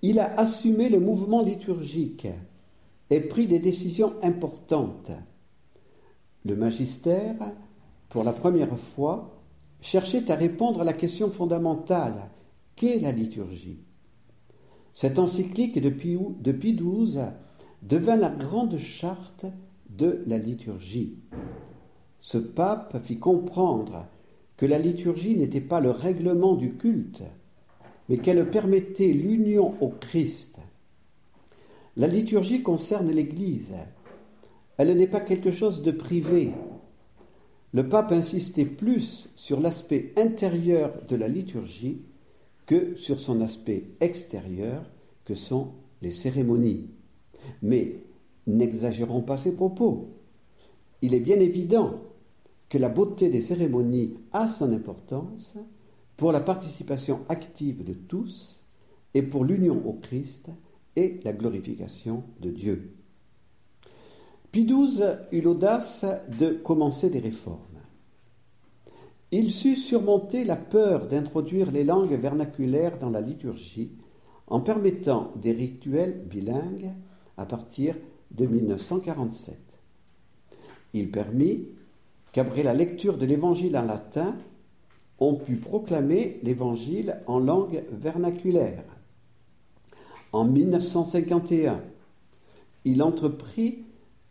Il 0.01 0.19
a 0.19 0.39
assumé 0.39 0.89
le 0.89 0.99
mouvement 0.99 1.43
liturgique 1.43 2.27
et 3.09 3.19
pris 3.19 3.47
des 3.47 3.59
décisions 3.59 4.13
importantes. 4.23 5.11
Le 6.45 6.55
magistère, 6.55 7.35
pour 8.09 8.23
la 8.23 8.33
première 8.33 8.77
fois, 8.77 9.37
cherchait 9.81 10.31
à 10.31 10.35
répondre 10.35 10.81
à 10.81 10.83
la 10.83 10.93
question 10.93 11.29
fondamentale 11.29 12.29
qu'est 12.75 12.99
la 12.99 13.11
liturgie? 13.11 13.79
Cette 14.97 15.19
encyclique 15.19 15.79
de 15.79 15.91
Pie 15.91 16.73
XII 16.73 17.19
devint 17.83 18.15
la 18.15 18.31
grande 18.31 18.79
charte 18.79 19.45
de 19.91 20.23
la 20.25 20.39
liturgie. 20.39 21.19
Ce 22.19 22.39
pape 22.39 22.99
fit 23.03 23.19
comprendre 23.19 24.07
que 24.57 24.65
la 24.65 24.79
liturgie 24.79 25.35
n'était 25.35 25.61
pas 25.61 25.81
le 25.81 25.91
règlement 25.91 26.55
du 26.55 26.73
culte, 26.73 27.21
mais 28.09 28.17
qu'elle 28.17 28.49
permettait 28.49 29.13
l'union 29.13 29.75
au 29.81 29.89
Christ. 29.89 30.57
La 31.95 32.07
liturgie 32.07 32.63
concerne 32.63 33.11
l'Église. 33.11 33.75
Elle 34.77 34.97
n'est 34.97 35.05
pas 35.05 35.21
quelque 35.21 35.51
chose 35.51 35.83
de 35.83 35.91
privé. 35.91 36.53
Le 37.71 37.87
pape 37.87 38.13
insistait 38.13 38.65
plus 38.65 39.29
sur 39.35 39.59
l'aspect 39.59 40.11
intérieur 40.17 40.91
de 41.07 41.15
la 41.15 41.27
liturgie 41.27 42.01
que 42.67 42.95
sur 42.95 43.19
son 43.19 43.41
aspect 43.41 43.85
extérieur, 43.99 44.83
que 45.25 45.33
sont 45.33 45.69
les 46.01 46.11
cérémonies. 46.11 46.91
Mais 47.63 48.03
n'exagérons 48.45 49.21
pas 49.21 49.37
ces 49.37 49.53
propos. 49.53 50.09
Il 51.01 51.13
est 51.13 51.19
bien 51.19 51.39
évident 51.39 52.01
que 52.69 52.77
la 52.77 52.89
beauté 52.89 53.29
des 53.29 53.41
cérémonies 53.41 54.15
a 54.33 54.49
son 54.49 54.73
importance 54.73 55.55
pour 56.17 56.31
la 56.31 56.41
participation 56.41 57.21
active 57.29 57.83
de 57.83 57.93
tous 57.93 58.59
et 59.13 59.21
pour 59.21 59.45
l'union 59.45 59.81
au 59.87 59.93
Christ 59.93 60.49
et 60.95 61.19
la 61.23 61.31
glorification 61.33 62.23
de 62.41 62.49
Dieu. 62.49 62.93
Pie 64.51 64.65
XII 64.65 65.03
eut 65.31 65.41
l'audace 65.41 66.05
de 66.39 66.49
commencer 66.49 67.09
des 67.09 67.19
réformes. 67.19 67.66
Il 69.31 69.51
sut 69.51 69.75
surmonter 69.75 70.45
la 70.45 70.55
peur 70.55 71.07
d'introduire 71.07 71.71
les 71.71 71.83
langues 71.83 72.13
vernaculaires 72.13 72.97
dans 72.97 73.09
la 73.09 73.19
liturgie 73.19 73.91
en 74.47 74.61
permettant 74.61 75.33
des 75.35 75.51
rituels 75.51 76.23
bilingues 76.25 76.91
à 77.35 77.45
partir 77.45 77.95
de 78.31 78.45
1947. 78.45 79.57
Il 80.93 81.11
permit 81.11 81.65
qu'après 82.31 82.63
la 82.63 82.73
lecture 82.73 83.17
de 83.17 83.25
l'évangile 83.25 83.77
en 83.77 83.83
latin, 83.83 84.35
on 85.19 85.35
put 85.35 85.57
proclamer 85.57 86.39
l'évangile 86.43 87.17
en 87.27 87.39
langue 87.39 87.83
vernaculaire. 87.91 88.83
En 90.31 90.45
1951, 90.45 91.81
il 92.85 93.03
entreprit 93.03 93.79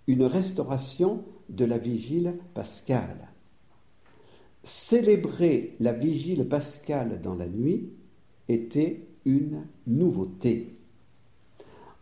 une 0.06 0.24
restauration 0.24 1.22
de 1.50 1.64
la 1.66 1.76
vigile 1.76 2.38
pascale. 2.54 3.28
Célébrer 4.66 5.74
la 5.78 5.92
vigile 5.92 6.48
pascale 6.48 7.20
dans 7.22 7.36
la 7.36 7.46
nuit 7.46 7.92
était 8.48 9.06
une 9.24 9.62
nouveauté. 9.86 10.74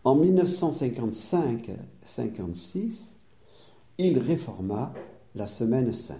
En 0.02 0.18
1955-56, 0.18 3.10
il 3.98 4.18
réforma 4.18 4.94
la 5.34 5.46
Semaine 5.46 5.92
sainte. 5.92 6.18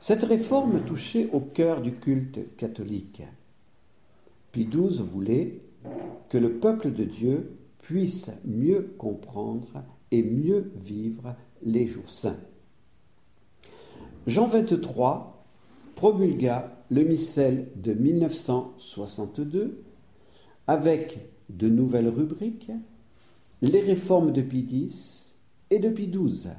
Cette 0.00 0.24
réforme 0.24 0.84
touchait 0.84 1.28
au 1.32 1.38
cœur 1.38 1.82
du 1.82 1.92
culte 1.92 2.56
catholique. 2.56 3.22
Pie 4.50 4.66
XII 4.66 5.04
voulait 5.08 5.60
que 6.28 6.38
le 6.38 6.54
peuple 6.54 6.92
de 6.92 7.04
Dieu 7.04 7.52
puisse 7.78 8.28
mieux 8.44 8.92
comprendre 8.98 9.84
et 10.10 10.24
mieux 10.24 10.72
vivre 10.82 11.36
les 11.62 11.86
jours 11.86 12.10
saints. 12.10 12.40
Jean 14.26 14.46
23 14.46 15.44
promulgua 15.94 16.72
le 16.90 17.04
missel 17.04 17.68
de 17.76 17.92
1962 17.92 19.82
avec 20.66 21.18
de 21.48 21.68
nouvelles 21.68 22.08
rubriques, 22.08 22.70
les 23.62 23.80
réformes 23.80 24.32
de 24.32 24.42
Pie 24.42 24.66
X 24.70 25.34
et 25.70 25.78
de 25.78 25.88
Pie 25.88 26.08
XII 26.08 26.50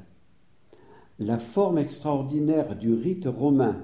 la 1.22 1.38
forme 1.38 1.78
extraordinaire 1.78 2.76
du 2.76 2.94
rite 2.94 3.28
romain 3.28 3.78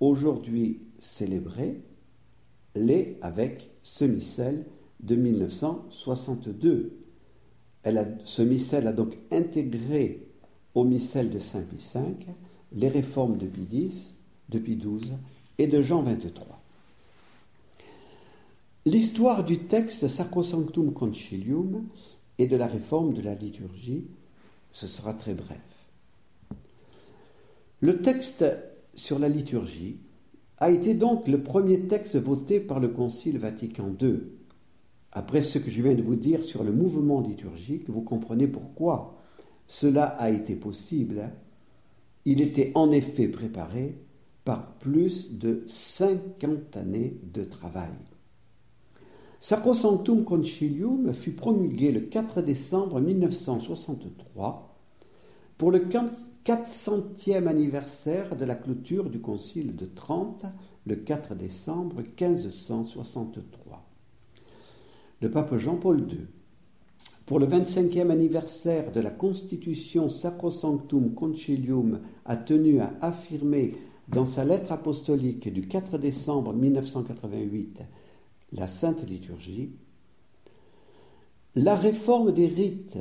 aujourd'hui 0.00 0.82
célébré 0.98 1.80
l'est 2.74 3.16
avec 3.22 3.70
ce 3.82 4.04
missel 4.04 4.66
de 5.00 5.16
1962. 5.16 6.92
ce 8.24 8.42
missel 8.42 8.86
a 8.86 8.92
donc 8.92 9.16
intégré 9.30 10.28
au 10.74 10.84
missel 10.84 11.30
de 11.30 11.38
Saint 11.38 11.62
Pie 11.62 11.82
V 11.94 12.02
les 12.72 12.88
réformes 12.88 13.38
de 13.38 13.46
Pie 13.46 13.96
de 14.48 14.58
XII 14.58 15.12
et 15.58 15.66
de 15.66 15.82
Jean 15.82 16.02
XXIII. 16.02 16.32
L'histoire 18.84 19.44
du 19.44 19.60
texte 19.60 20.06
Sacrosanctum 20.06 20.92
Concilium 20.92 21.86
et 22.38 22.46
de 22.46 22.56
la 22.56 22.66
réforme 22.66 23.14
de 23.14 23.22
la 23.22 23.34
liturgie, 23.34 24.04
ce 24.72 24.86
sera 24.86 25.14
très 25.14 25.34
bref. 25.34 25.58
Le 27.80 28.00
texte 28.00 28.44
sur 28.94 29.18
la 29.18 29.28
liturgie 29.28 29.96
a 30.58 30.70
été 30.70 30.94
donc 30.94 31.28
le 31.28 31.42
premier 31.42 31.80
texte 31.80 32.16
voté 32.16 32.60
par 32.60 32.80
le 32.80 32.88
Concile 32.88 33.38
Vatican 33.38 33.90
II. 34.00 34.20
Après 35.12 35.42
ce 35.42 35.58
que 35.58 35.70
je 35.70 35.82
viens 35.82 35.94
de 35.94 36.02
vous 36.02 36.14
dire 36.14 36.44
sur 36.44 36.62
le 36.62 36.72
mouvement 36.72 37.20
liturgique, 37.20 37.88
vous 37.88 38.02
comprenez 38.02 38.46
pourquoi 38.46 39.16
cela 39.66 40.04
a 40.04 40.30
été 40.30 40.54
possible. 40.54 41.30
Il 42.26 42.40
était 42.40 42.72
en 42.74 42.90
effet 42.90 43.28
préparé 43.28 43.96
par 44.44 44.74
plus 44.78 45.32
de 45.32 45.62
50 45.68 46.76
années 46.76 47.20
de 47.32 47.44
travail. 47.44 47.94
Sacrosanctum 49.40 50.24
Concilium 50.24 51.14
fut 51.14 51.30
promulgué 51.30 51.92
le 51.92 52.00
4 52.00 52.42
décembre 52.42 53.00
1963 53.00 54.76
pour 55.56 55.70
le 55.70 55.86
400e 55.86 57.46
anniversaire 57.46 58.34
de 58.34 58.44
la 58.44 58.56
clôture 58.56 59.08
du 59.08 59.20
Concile 59.20 59.76
de 59.76 59.86
Trente, 59.86 60.46
le 60.84 60.96
4 60.96 61.36
décembre 61.36 62.02
1563. 62.20 63.88
Le 65.22 65.30
pape 65.30 65.56
Jean-Paul 65.56 66.00
II, 66.10 66.26
pour 67.26 67.40
le 67.40 67.46
25e 67.46 68.10
anniversaire 68.10 68.92
de 68.92 69.00
la 69.00 69.10
constitution 69.10 70.08
Sacrosanctum 70.08 71.12
Concilium, 71.12 72.00
a 72.24 72.36
tenu 72.36 72.78
à 72.78 72.94
affirmer 73.02 73.72
dans 74.08 74.26
sa 74.26 74.44
lettre 74.44 74.70
apostolique 74.70 75.52
du 75.52 75.66
4 75.66 75.98
décembre 75.98 76.54
1988 76.54 77.82
la 78.52 78.68
Sainte 78.68 79.04
Liturgie, 79.08 79.70
la 81.56 81.74
réforme 81.74 82.32
des 82.32 82.46
rites 82.46 82.98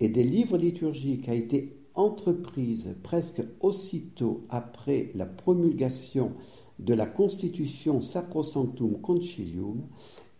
et 0.00 0.08
des 0.08 0.24
livres 0.24 0.56
liturgiques 0.56 1.28
a 1.28 1.34
été 1.34 1.76
entreprise 1.94 2.94
presque 3.02 3.42
aussitôt 3.60 4.46
après 4.48 5.10
la 5.14 5.26
promulgation 5.26 6.32
de 6.78 6.94
la 6.94 7.06
Constitution 7.06 8.00
Sacrosanctum 8.00 9.00
Concilium 9.00 9.82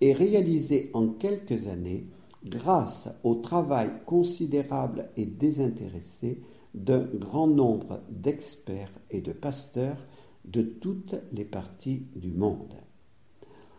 est 0.00 0.12
réalisée 0.12 0.90
en 0.94 1.08
quelques 1.08 1.66
années 1.66 2.06
grâce 2.46 3.08
au 3.24 3.34
travail 3.34 3.90
considérable 4.06 5.10
et 5.16 5.26
désintéressé 5.26 6.40
d'un 6.74 7.04
grand 7.14 7.46
nombre 7.46 8.00
d'experts 8.10 8.92
et 9.10 9.20
de 9.20 9.32
pasteurs 9.32 10.06
de 10.44 10.62
toutes 10.62 11.16
les 11.32 11.44
parties 11.44 12.06
du 12.14 12.30
monde. 12.30 12.74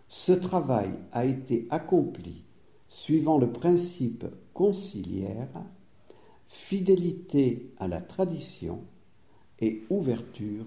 Ce 0.10 0.32
travail 0.32 0.92
a 1.12 1.26
été 1.26 1.68
accompli 1.70 2.44
suivant 2.90 3.38
le 3.38 3.52
principe 3.52 4.26
conciliaire 4.54 5.64
fidélité 6.48 7.74
à 7.78 7.88
la 7.88 8.02
tradition 8.02 8.82
et 9.60 9.84
ouverture 9.90 10.66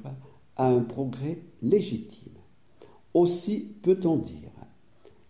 à 0.57 0.69
un 0.69 0.81
progrès 0.81 1.39
légitime. 1.63 2.33
Aussi 3.15 3.61
peut-on 3.83 4.17
dire 4.17 4.51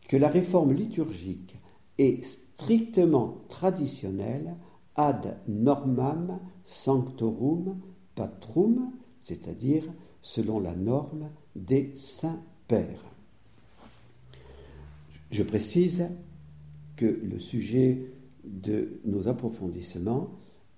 que 0.09 0.17
la 0.17 0.29
réforme 0.29 0.73
liturgique 0.73 1.57
est 1.99 2.23
strictement 2.61 3.39
traditionnelle 3.49 4.55
ad 4.95 5.39
normam 5.49 6.39
sanctorum 6.65 7.81
patrum, 8.15 8.93
c'est-à-dire 9.21 9.85
selon 10.21 10.61
la 10.61 10.75
norme 10.75 11.31
des 11.57 11.93
saints 11.97 12.43
pères. 12.69 13.05
Je 15.31 15.43
précise 15.43 16.09
que 16.97 17.07
le 17.07 17.39
sujet 17.39 18.07
de 18.45 19.01
nos 19.07 19.27
approfondissements 19.27 20.29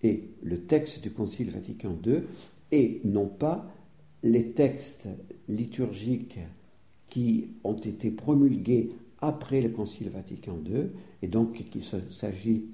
et 0.02 0.30
le 0.42 0.60
texte 0.62 1.02
du 1.02 1.10
Concile 1.10 1.50
Vatican 1.50 1.96
II 2.04 2.22
et 2.70 3.00
non 3.04 3.26
pas 3.26 3.66
les 4.22 4.52
textes 4.52 5.08
liturgiques 5.48 6.38
qui 7.08 7.48
ont 7.64 7.76
été 7.76 8.10
promulgués 8.10 8.92
après 9.20 9.60
le 9.60 9.70
Concile 9.70 10.10
Vatican 10.10 10.58
II, 10.64 10.90
et 11.22 11.28
donc 11.28 11.54
qu'il 11.70 11.84
s'agit 11.84 12.66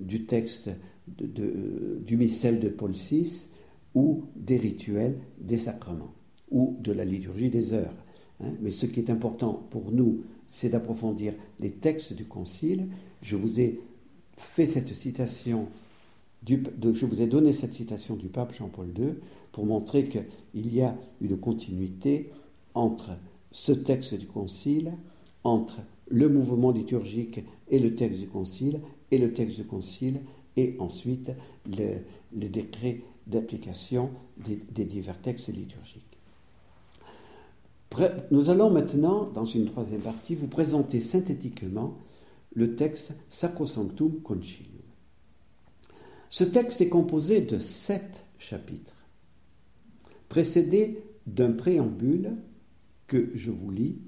du 0.00 0.24
texte 0.24 0.70
du 1.06 2.16
missel 2.16 2.60
de 2.60 2.68
Paul 2.68 2.92
VI 2.92 3.48
ou 3.94 4.24
des 4.36 4.56
rituels 4.56 5.18
des 5.38 5.58
sacrements 5.58 6.14
ou 6.50 6.76
de 6.80 6.92
la 6.92 7.04
liturgie 7.04 7.50
des 7.50 7.74
heures. 7.74 7.94
Hein. 8.42 8.50
Mais 8.60 8.70
ce 8.70 8.86
qui 8.86 9.00
est 9.00 9.10
important 9.10 9.66
pour 9.70 9.92
nous, 9.92 10.24
c'est 10.46 10.70
d'approfondir 10.70 11.34
les 11.60 11.70
textes 11.70 12.12
du 12.12 12.24
Concile. 12.24 12.88
Je 13.22 13.36
vous 13.36 13.60
ai 13.60 13.80
fait 14.36 14.66
cette 14.66 14.94
citation 14.94 15.68
je 16.46 17.06
vous 17.06 17.22
ai 17.22 17.26
donné 17.26 17.52
cette 17.52 17.74
citation 17.74 18.16
du 18.16 18.26
pape 18.26 18.52
Jean-Paul 18.52 18.88
II 18.98 19.14
pour 19.52 19.64
montrer 19.64 20.08
qu'il 20.08 20.74
y 20.74 20.82
a 20.82 20.96
une 21.20 21.36
continuité 21.36 22.30
entre 22.74 23.10
ce 23.52 23.72
texte 23.72 24.14
du 24.14 24.26
Concile, 24.26 24.92
entre 25.44 25.80
le 26.12 26.28
mouvement 26.28 26.70
liturgique 26.70 27.40
et 27.70 27.78
le 27.78 27.94
texte 27.94 28.20
du 28.20 28.28
Concile, 28.28 28.80
et 29.10 29.18
le 29.18 29.32
texte 29.32 29.56
du 29.56 29.64
Concile, 29.64 30.20
et 30.56 30.76
ensuite 30.78 31.32
les 31.66 32.48
décrets 32.48 33.00
d'application 33.26 34.10
des, 34.36 34.84
divers 34.84 35.20
textes 35.20 35.48
liturgiques. 35.48 36.02
Nous 38.30 38.50
allons 38.50 38.70
maintenant, 38.70 39.24
dans 39.24 39.44
une 39.44 39.66
troisième 39.66 40.00
partie, 40.00 40.34
vous 40.34 40.46
présenter 40.46 41.00
synthétiquement 41.00 41.96
le 42.54 42.76
texte 42.76 43.14
Sacrosanctum 43.30 44.20
Concilium. 44.20 44.82
Ce 46.28 46.44
texte 46.44 46.80
est 46.80 46.88
composé 46.88 47.40
de 47.40 47.58
sept 47.58 48.24
chapitres, 48.38 48.96
précédés 50.28 51.02
d'un 51.26 51.52
préambule 51.52 52.32
que 53.06 53.30
je 53.34 53.50
vous 53.50 53.70
lis 53.70 53.98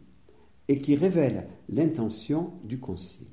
et 0.68 0.80
qui 0.80 0.96
révèle 0.96 1.46
l'intention 1.68 2.50
du 2.64 2.78
Concile. 2.78 3.26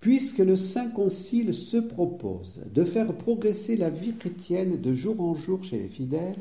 Puisque 0.00 0.38
le 0.38 0.56
Saint 0.56 0.90
Concile 0.90 1.54
se 1.54 1.76
propose 1.76 2.62
de 2.72 2.84
faire 2.84 3.12
progresser 3.14 3.76
la 3.76 3.90
vie 3.90 4.14
chrétienne 4.14 4.80
de 4.80 4.94
jour 4.94 5.20
en 5.20 5.34
jour 5.34 5.64
chez 5.64 5.78
les 5.78 5.88
fidèles, 5.88 6.38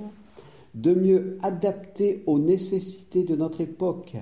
de 0.76 0.94
mieux 0.94 1.38
adapter 1.42 2.24
aux 2.28 2.38
nécessités 2.38 3.24
de 3.24 3.36
notre 3.36 3.62
époque, 3.62 4.16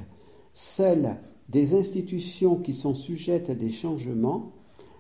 celles 0.54 1.18
des 1.50 1.74
institutions 1.78 2.56
qui 2.56 2.74
sont 2.74 2.96
sujettes 2.96 3.50
à 3.50 3.56
des 3.56 3.70
changements, 3.70 4.54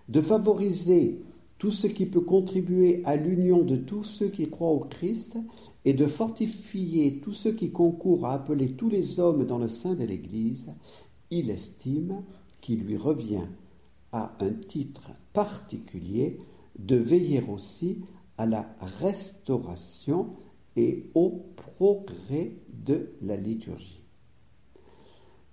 de 0.10 0.22
favoriser 0.22 1.22
tout 1.58 1.72
ce 1.72 1.88
qui 1.88 2.06
peut 2.06 2.22
contribuer 2.22 3.02
à 3.06 3.16
l'union 3.16 3.64
de 3.64 3.78
tous 3.78 4.04
ceux 4.04 4.28
qui 4.28 4.50
croient 4.50 4.70
au 4.70 4.80
Christ 4.80 5.38
et 5.86 5.94
de 5.94 6.08
fortifier 6.08 7.20
tous 7.20 7.34
ceux 7.34 7.54
qui 7.54 7.72
concourent 7.72 8.26
à 8.26 8.34
appeler 8.34 8.72
tous 8.72 8.90
les 8.90 9.20
hommes 9.20 9.46
dans 9.46 9.60
le 9.60 9.68
sein 9.68 9.94
de 9.94 10.04
l'Église, 10.04 10.74
il 11.30 11.52
estime 11.52 12.24
qu'il 12.60 12.82
lui 12.82 12.98
revient 12.98 13.48
à 14.12 14.36
un 14.40 14.52
titre 14.52 15.12
particulier 15.32 16.40
de 16.80 16.96
veiller 16.96 17.44
aussi 17.48 18.00
à 18.38 18.48
la 18.48 18.68
restauration 19.00 20.30
et 20.76 21.06
au 21.14 21.46
progrès 21.78 22.54
de 22.86 23.12
la 23.22 23.38
liturgie. 23.38 24.02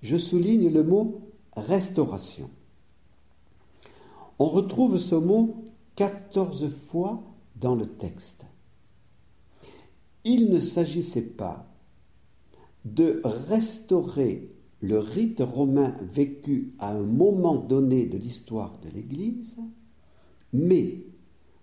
Je 0.00 0.16
souligne 0.16 0.68
le 0.68 0.82
mot 0.82 1.20
restauration. 1.54 2.50
On 4.38 4.46
retrouve 4.46 4.98
ce 4.98 5.14
mot 5.14 5.64
quatorze 5.94 6.68
fois 6.68 7.22
dans 7.56 7.74
le 7.74 7.86
texte. 7.86 8.44
Il 10.24 10.50
ne 10.50 10.60
s'agissait 10.60 11.20
pas 11.20 11.66
de 12.84 13.20
restaurer 13.24 14.50
le 14.80 14.98
rite 14.98 15.40
romain 15.40 15.96
vécu 16.00 16.72
à 16.78 16.94
un 16.94 17.02
moment 17.02 17.56
donné 17.56 18.06
de 18.06 18.18
l'histoire 18.18 18.78
de 18.84 18.88
l'Église, 18.90 19.56
mais 20.52 20.98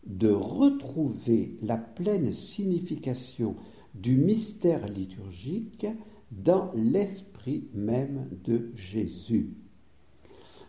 de 0.05 0.29
retrouver 0.29 1.57
la 1.61 1.77
pleine 1.77 2.33
signification 2.33 3.55
du 3.93 4.15
mystère 4.15 4.87
liturgique 4.87 5.87
dans 6.31 6.71
l'esprit 6.75 7.65
même 7.73 8.27
de 8.45 8.71
Jésus. 8.75 9.53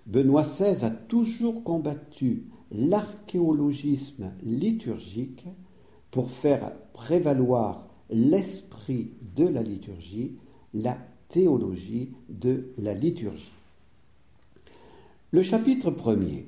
Benoît 0.07 0.43
XVI 0.43 0.85
a 0.85 0.91
toujours 0.91 1.63
combattu 1.63 2.45
l'archéologisme 2.73 4.33
liturgique 4.43 5.47
pour 6.11 6.31
faire 6.31 6.73
prévaloir 6.93 7.87
l'esprit 8.11 9.13
de 9.37 9.47
la 9.47 9.63
liturgie, 9.63 10.33
la 10.75 10.99
théologie 11.29 12.11
de 12.29 12.73
la 12.79 12.95
liturgie. 12.95 13.53
Le 15.33 15.43
chapitre 15.43 15.91
premier 15.91 16.47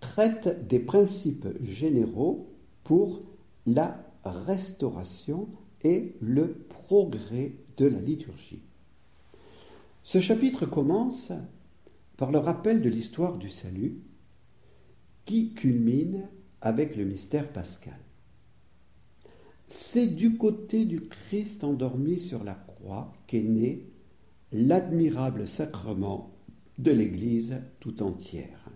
traite 0.00 0.66
des 0.68 0.78
principes 0.78 1.48
généraux 1.62 2.46
pour 2.84 3.22
la 3.66 4.04
restauration 4.24 5.48
et 5.82 6.14
le 6.20 6.66
progrès 6.68 7.52
de 7.76 7.86
la 7.86 8.00
liturgie. 8.00 8.60
Ce 10.04 10.20
chapitre 10.20 10.66
commence 10.66 11.32
par 12.16 12.30
le 12.30 12.38
rappel 12.38 12.82
de 12.82 12.88
l'histoire 12.88 13.38
du 13.38 13.48
salut 13.48 13.96
qui 15.24 15.54
culmine 15.54 16.28
avec 16.60 16.96
le 16.96 17.04
mystère 17.04 17.48
pascal. 17.48 17.98
C'est 19.74 20.06
du 20.06 20.36
côté 20.36 20.84
du 20.84 21.00
Christ 21.00 21.64
endormi 21.64 22.20
sur 22.20 22.44
la 22.44 22.52
croix 22.52 23.10
qu'est 23.26 23.40
né 23.40 23.86
l'admirable 24.52 25.48
sacrement 25.48 26.30
de 26.78 26.90
l'Église 26.90 27.54
tout 27.80 28.02
entière. 28.02 28.68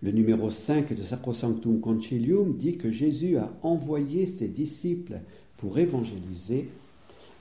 Le 0.00 0.12
numéro 0.12 0.48
5 0.48 0.94
de 0.94 1.02
Sacrosanctum 1.02 1.80
Concilium 1.80 2.56
dit 2.56 2.76
que 2.76 2.92
Jésus 2.92 3.36
a 3.36 3.52
envoyé 3.64 4.28
ses 4.28 4.46
disciples 4.46 5.18
pour 5.56 5.76
évangéliser 5.76 6.68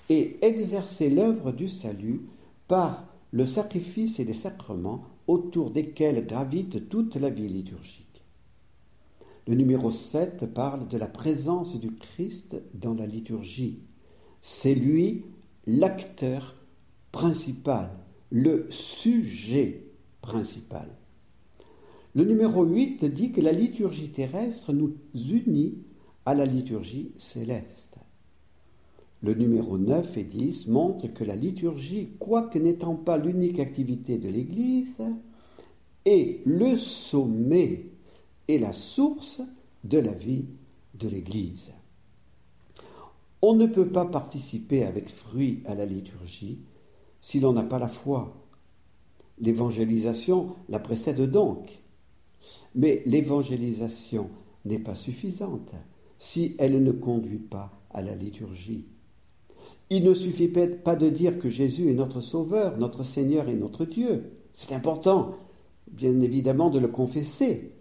et 0.10 0.38
exercer 0.42 1.12
l'œuvre 1.12 1.52
du 1.52 1.70
salut 1.70 2.22
par 2.68 3.06
le 3.32 3.46
sacrifice 3.46 4.20
et 4.20 4.26
les 4.26 4.34
sacrements 4.34 5.06
autour 5.28 5.70
desquels 5.70 6.26
gravite 6.26 6.90
toute 6.90 7.16
la 7.16 7.30
vie 7.30 7.48
liturgique. 7.48 8.01
Le 9.48 9.56
numéro 9.56 9.90
7 9.90 10.46
parle 10.54 10.88
de 10.88 10.98
la 10.98 11.08
présence 11.08 11.80
du 11.80 11.92
Christ 11.92 12.56
dans 12.76 12.94
la 12.94 13.08
liturgie. 13.08 13.80
C'est 14.42 14.76
lui 14.76 15.26
l'acteur 15.66 16.56
principal, 17.12 17.90
le 18.30 18.68
sujet 18.70 19.84
principal. 20.22 20.88
Le 22.14 22.24
numéro 22.24 22.64
8 22.64 23.06
dit 23.06 23.32
que 23.32 23.42
la 23.42 23.52
liturgie 23.52 24.10
terrestre 24.10 24.74
nous 24.74 24.94
unit 25.16 25.78
à 26.26 26.36
la 26.36 26.46
liturgie 26.46 27.12
céleste. 27.18 27.98
Le 29.24 29.34
numéro 29.34 29.78
9 29.78 30.18
et 30.18 30.24
10 30.24 30.68
montrent 30.68 31.08
que 31.08 31.24
la 31.24 31.36
liturgie, 31.36 32.10
quoique 32.20 32.60
n'étant 32.60 32.96
pas 32.96 33.18
l'unique 33.18 33.60
activité 33.60 34.18
de 34.18 34.30
l'Église, 34.30 35.02
est 36.06 36.42
le 36.46 36.78
sommet 36.78 37.91
la 38.60 38.74
source 38.74 39.42
de 39.84 39.98
la 39.98 40.12
vie 40.12 40.46
de 40.96 41.08
l'Église. 41.08 41.72
On 43.42 43.56
ne 43.56 43.66
peut 43.66 43.88
pas 43.88 44.06
participer 44.06 44.84
avec 44.84 45.10
fruit 45.10 45.64
à 45.66 45.74
la 45.74 45.86
liturgie 45.86 46.60
si 47.22 47.40
l'on 47.40 47.54
n'a 47.54 47.64
pas 47.64 47.80
la 47.80 47.88
foi. 47.88 48.36
L'évangélisation 49.40 50.56
la 50.70 50.80
précède 50.80 51.22
donc. 51.30 51.82
Mais 52.76 53.02
l'évangélisation 53.06 54.30
n'est 54.66 54.80
pas 54.80 54.96
suffisante 54.96 55.72
si 56.20 56.56
elle 56.60 56.84
ne 56.84 56.92
conduit 56.92 57.40
pas 57.40 57.72
à 57.90 58.02
la 58.02 58.16
liturgie. 58.16 58.86
Il 59.90 60.04
ne 60.04 60.14
suffit 60.14 60.48
pas 60.48 60.96
de 60.96 61.10
dire 61.10 61.40
que 61.40 61.50
Jésus 61.50 61.90
est 61.90 61.96
notre 61.96 62.22
Sauveur, 62.22 62.78
notre 62.78 63.04
Seigneur 63.04 63.50
et 63.50 63.56
notre 63.56 63.86
Dieu. 63.86 64.32
C'est 64.54 64.74
important, 64.74 65.36
bien 65.92 66.22
évidemment, 66.22 66.70
de 66.70 66.80
le 66.80 66.88
confesser. 66.88 67.72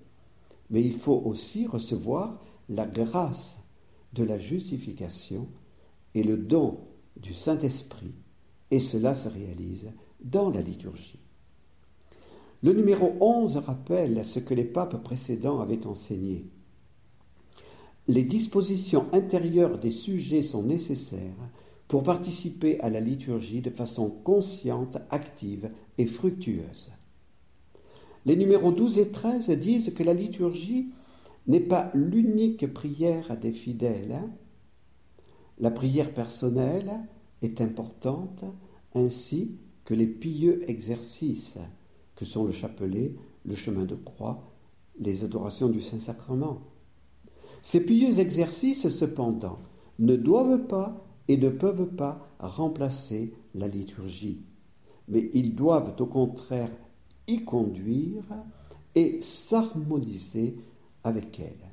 Mais 0.71 0.83
il 0.83 0.95
faut 0.95 1.23
aussi 1.25 1.67
recevoir 1.67 2.41
la 2.69 2.87
grâce 2.87 3.59
de 4.13 4.25
la 4.25 4.39
justification 4.39 5.49
et 6.15 6.23
le 6.23 6.37
don 6.37 6.79
du 7.17 7.35
Saint-Esprit, 7.35 8.15
et 8.71 8.81
cela 8.81 9.15
se 9.15 9.29
réalise 9.29 9.91
dans 10.23 10.51
la 10.51 10.61
liturgie. 10.61 11.19
Le 12.63 12.73
numéro 12.73 13.15
11 13.21 13.57
rappelle 13.59 14.25
ce 14.27 14.39
que 14.39 14.55
les 14.55 14.65
papes 14.65 15.03
précédents 15.03 15.61
avaient 15.61 15.87
enseigné. 15.87 16.45
Les 18.07 18.23
dispositions 18.23 19.07
intérieures 19.13 19.79
des 19.79 19.93
sujets 19.93 20.43
sont 20.43 20.63
nécessaires 20.63 21.49
pour 21.89 22.03
participer 22.03 22.79
à 22.81 22.91
la 22.91 23.01
liturgie 23.01 23.63
de 23.63 23.71
façon 23.71 24.11
consciente, 24.11 24.99
active 25.11 25.71
et 25.99 26.07
fructueuse. 26.07 26.91
Les 28.27 28.37
numéros 28.37 28.73
12 28.73 28.99
et 28.99 29.09
13 29.09 29.51
disent 29.51 29.95
que 29.95 30.03
la 30.03 30.15
liturgie 30.15 30.91
n'est 31.47 31.61
pas 31.61 31.91
l'unique 31.95 32.73
prière 32.73 33.37
des 33.39 33.53
fidèles. 33.53 34.21
La 35.59 35.71
prière 35.71 36.13
personnelle 36.13 37.01
est 37.43 37.61
importante, 37.61 38.45
ainsi 38.95 39.57
que 39.85 39.95
les 39.95 40.07
pieux 40.07 40.69
exercices 40.69 41.59
que 42.15 42.25
sont 42.25 42.45
le 42.45 42.53
chapelet, 42.53 43.15
le 43.47 43.55
chemin 43.55 43.85
de 43.85 43.95
croix, 43.95 44.53
les 44.99 45.25
adorations 45.25 45.69
du 45.69 45.81
Saint-Sacrement. 45.81 46.61
Ces 47.63 47.85
pieux 47.85 48.19
exercices, 48.19 48.89
cependant, 48.89 49.59
ne 49.99 50.17
doivent 50.17 50.67
pas 50.67 51.07
et 51.29 51.37
ne 51.37 51.49
peuvent 51.49 51.95
pas 51.95 52.29
remplacer 52.39 53.35
la 53.55 53.69
liturgie, 53.69 54.43
mais 55.09 55.31
ils 55.33 55.55
doivent 55.55 55.95
au 55.99 56.07
contraire 56.07 56.71
y 57.27 57.45
conduire 57.45 58.25
et 58.95 59.21
s'harmoniser 59.21 60.57
avec 61.05 61.41
elle. 61.41 61.71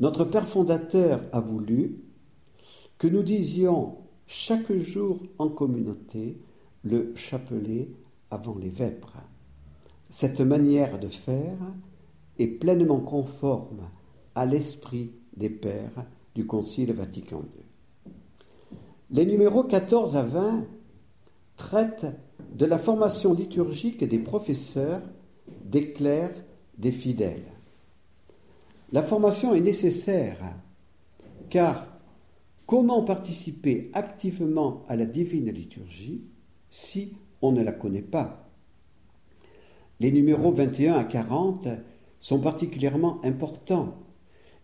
Notre 0.00 0.24
Père 0.24 0.46
fondateur 0.46 1.22
a 1.32 1.40
voulu 1.40 1.96
que 2.98 3.06
nous 3.06 3.22
disions 3.22 3.96
chaque 4.26 4.72
jour 4.72 5.20
en 5.38 5.48
communauté 5.48 6.36
le 6.84 7.12
chapelet 7.14 7.88
avant 8.30 8.56
les 8.58 8.68
vêpres. 8.68 9.16
Cette 10.10 10.40
manière 10.40 10.98
de 10.98 11.08
faire 11.08 11.58
est 12.38 12.46
pleinement 12.46 13.00
conforme 13.00 13.88
à 14.34 14.46
l'esprit 14.46 15.12
des 15.36 15.50
pères 15.50 16.04
du 16.34 16.46
Concile 16.46 16.92
Vatican 16.92 17.42
II. 17.42 18.12
Les 19.10 19.24
numéros 19.24 19.64
14 19.64 20.16
à 20.16 20.22
20 20.22 20.64
traitent 21.56 22.06
de 22.52 22.66
la 22.66 22.78
formation 22.78 23.34
liturgique 23.34 24.04
des 24.04 24.18
professeurs, 24.18 25.02
des 25.64 25.92
clercs, 25.92 26.42
des 26.78 26.92
fidèles. 26.92 27.52
La 28.92 29.02
formation 29.02 29.54
est 29.54 29.60
nécessaire 29.60 30.38
car 31.50 31.86
comment 32.66 33.02
participer 33.02 33.90
activement 33.94 34.84
à 34.88 34.96
la 34.96 35.06
divine 35.06 35.50
liturgie 35.50 36.22
si 36.70 37.14
on 37.42 37.52
ne 37.52 37.62
la 37.62 37.72
connaît 37.72 38.02
pas? 38.02 38.50
Les 39.98 40.12
numéros 40.12 40.52
21 40.52 40.94
à 40.94 41.04
40 41.04 41.68
sont 42.20 42.40
particulièrement 42.40 43.24
importants. 43.24 43.96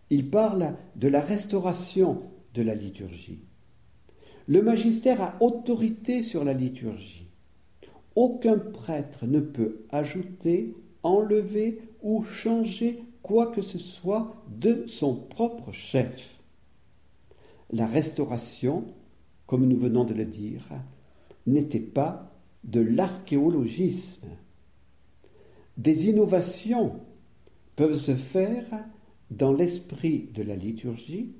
Ils 0.09 0.29
parlent 0.29 0.75
de 0.95 1.07
la 1.07 1.21
restauration 1.21 2.21
de 2.53 2.61
la 2.61 2.75
liturgie. 2.75 3.39
Le 4.47 4.61
magistère 4.61 5.21
a 5.21 5.35
autorité 5.41 6.21
sur 6.21 6.43
la 6.43 6.53
liturgie. 6.53 7.27
Aucun 8.15 8.57
prêtre 8.57 9.25
ne 9.25 9.39
peut 9.39 9.85
ajouter, 9.89 10.75
enlever 11.01 11.81
ou 12.01 12.23
changer 12.23 13.03
quoi 13.21 13.47
que 13.47 13.61
ce 13.61 13.77
soit 13.77 14.35
de 14.49 14.85
son 14.87 15.15
propre 15.15 15.71
chef. 15.71 16.39
La 17.71 17.87
restauration, 17.87 18.83
comme 19.47 19.65
nous 19.65 19.77
venons 19.77 20.03
de 20.03 20.13
le 20.13 20.25
dire, 20.25 20.67
n'était 21.47 21.79
pas 21.79 22.31
de 22.65 22.81
l'archéologisme. 22.81 24.27
Des 25.77 26.07
innovations 26.09 26.99
peuvent 27.75 27.97
se 27.97 28.15
faire 28.15 28.65
dans 29.31 29.53
l'esprit 29.53 30.29
de 30.33 30.43
la 30.43 30.55
liturgie 30.55 31.33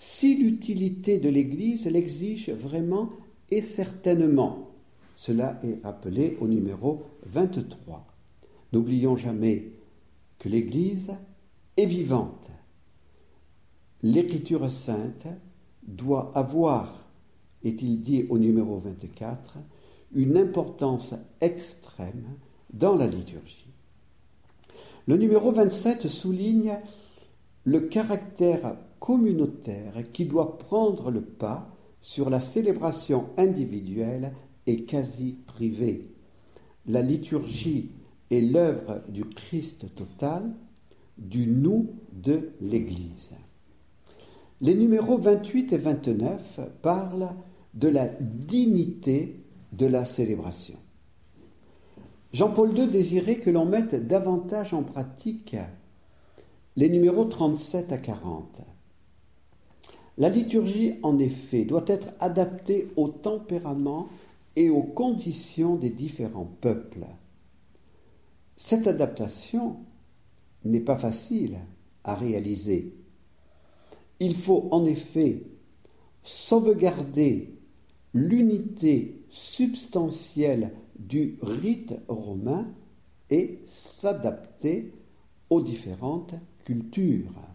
si 0.00 0.34
l'utilité 0.34 1.18
de 1.18 1.28
l'Église 1.28 1.84
l'exige 1.84 2.48
vraiment 2.48 3.10
et 3.50 3.60
certainement. 3.60 4.70
Cela 5.14 5.60
est 5.62 5.84
rappelé 5.84 6.38
au 6.40 6.48
numéro 6.48 7.02
23. 7.26 8.06
N'oublions 8.72 9.16
jamais 9.16 9.72
que 10.38 10.48
l'Église 10.48 11.10
est 11.76 11.84
vivante. 11.84 12.48
L'Écriture 14.02 14.70
sainte 14.70 15.26
doit 15.86 16.32
avoir, 16.34 17.06
est-il 17.62 18.00
dit 18.00 18.24
au 18.30 18.38
numéro 18.38 18.78
24, 18.78 19.58
une 20.14 20.38
importance 20.38 21.14
extrême 21.42 22.38
dans 22.72 22.94
la 22.94 23.06
liturgie. 23.06 23.68
Le 25.06 25.18
numéro 25.18 25.52
27 25.52 26.08
souligne 26.08 26.78
le 27.66 27.80
caractère 27.80 28.78
communautaire 29.00 29.94
qui 30.12 30.26
doit 30.26 30.58
prendre 30.58 31.10
le 31.10 31.22
pas 31.22 31.74
sur 32.00 32.30
la 32.30 32.40
célébration 32.40 33.26
individuelle 33.36 34.32
et 34.66 34.84
quasi 34.84 35.38
privée. 35.46 36.06
La 36.86 37.02
liturgie 37.02 37.90
est 38.30 38.40
l'œuvre 38.40 39.02
du 39.08 39.24
Christ 39.24 39.94
total, 39.94 40.50
du 41.18 41.46
nous 41.46 41.90
de 42.12 42.50
l'Église. 42.60 43.32
Les 44.60 44.74
numéros 44.74 45.18
28 45.18 45.72
et 45.72 45.78
29 45.78 46.60
parlent 46.82 47.30
de 47.74 47.88
la 47.88 48.08
dignité 48.20 49.36
de 49.72 49.86
la 49.86 50.04
célébration. 50.04 50.76
Jean-Paul 52.32 52.76
II 52.76 52.86
désirait 52.86 53.36
que 53.36 53.50
l'on 53.50 53.64
mette 53.64 54.06
davantage 54.06 54.72
en 54.74 54.82
pratique 54.82 55.56
les 56.76 56.88
numéros 56.88 57.24
37 57.24 57.92
à 57.92 57.98
40. 57.98 58.60
La 60.20 60.28
liturgie, 60.28 60.96
en 61.02 61.18
effet, 61.18 61.64
doit 61.64 61.86
être 61.86 62.08
adaptée 62.20 62.88
au 62.96 63.08
tempérament 63.08 64.10
et 64.54 64.68
aux 64.68 64.82
conditions 64.82 65.76
des 65.76 65.88
différents 65.88 66.52
peuples. 66.60 67.06
Cette 68.54 68.86
adaptation 68.86 69.78
n'est 70.66 70.80
pas 70.80 70.98
facile 70.98 71.56
à 72.04 72.14
réaliser. 72.14 72.92
Il 74.20 74.36
faut 74.36 74.68
en 74.72 74.84
effet 74.84 75.40
sauvegarder 76.22 77.54
l'unité 78.12 79.22
substantielle 79.30 80.72
du 80.98 81.38
rite 81.40 81.94
romain 82.08 82.68
et 83.30 83.58
s'adapter 83.64 84.92
aux 85.48 85.62
différentes 85.62 86.34
cultures. 86.66 87.49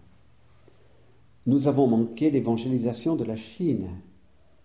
Nous 1.46 1.68
avons 1.68 1.88
manqué 1.88 2.32
l'évangélisation 2.32 3.16
de 3.16 3.24
la 3.24 3.36
Chine 3.36 3.88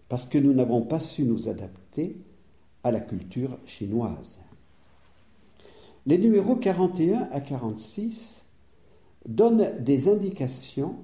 parce 0.09 0.27
que 0.27 0.39
nous 0.39 0.53
n'avons 0.53 0.83
pas 0.83 1.01
su 1.01 1.25
nous 1.25 1.49
adapter 1.49 2.17
à 2.83 2.91
la 2.91 3.01
culture 3.01 3.59
chinoise. 3.67 4.39
Les 6.07 6.19
numéros 6.19 6.57
41 6.57 7.29
à 7.31 7.41
46 7.41 8.43
donnent 9.29 9.79
des 9.81 10.09
indications 10.09 10.97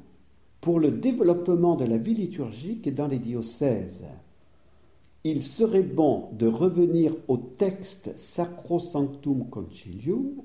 pour 0.61 0.81
le 0.81 0.91
développement 0.91 1.77
de 1.77 1.85
la 1.85 1.99
vie 1.99 2.15
liturgique 2.15 2.93
dans 2.95 3.07
les 3.07 3.19
diocèses 3.19 4.05
il 5.29 5.43
serait 5.43 5.83
bon 5.83 6.29
de 6.35 6.47
revenir 6.47 7.13
au 7.27 7.37
texte 7.37 8.17
Sacrosanctum 8.17 9.49
Concilium 9.51 10.41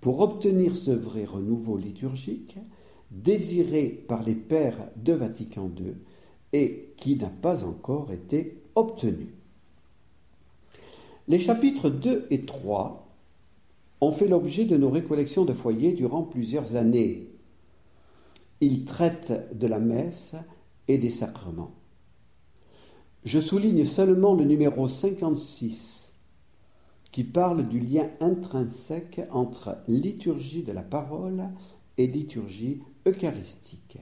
pour 0.00 0.20
obtenir 0.20 0.74
ce 0.74 0.90
vrai 0.90 1.26
renouveau 1.26 1.76
liturgique 1.76 2.56
désiré 3.10 4.04
par 4.08 4.22
les 4.22 4.34
pères 4.34 4.88
de 4.96 5.12
Vatican 5.12 5.70
II 5.78 5.94
et 6.52 6.92
qui 6.96 7.16
n'a 7.16 7.30
pas 7.30 7.64
encore 7.64 8.12
été 8.12 8.62
obtenu. 8.74 9.34
Les 11.28 11.38
chapitres 11.38 11.90
2 11.90 12.26
et 12.30 12.42
3 12.42 13.06
ont 14.00 14.12
fait 14.12 14.28
l'objet 14.28 14.64
de 14.64 14.76
nos 14.76 14.90
récollections 14.90 15.44
de 15.44 15.52
foyer 15.52 15.92
durant 15.92 16.22
plusieurs 16.22 16.76
années. 16.76 17.28
Ils 18.60 18.84
traitent 18.84 19.48
de 19.52 19.66
la 19.66 19.78
messe 19.78 20.34
et 20.88 20.98
des 20.98 21.10
sacrements. 21.10 21.72
Je 23.24 23.40
souligne 23.40 23.84
seulement 23.84 24.34
le 24.34 24.44
numéro 24.44 24.86
56 24.86 26.12
qui 27.10 27.24
parle 27.24 27.66
du 27.66 27.80
lien 27.80 28.08
intrinsèque 28.20 29.22
entre 29.30 29.78
liturgie 29.88 30.62
de 30.62 30.72
la 30.72 30.82
parole 30.82 31.44
et 31.98 32.06
liturgie 32.06 32.82
eucharistique. 33.06 33.98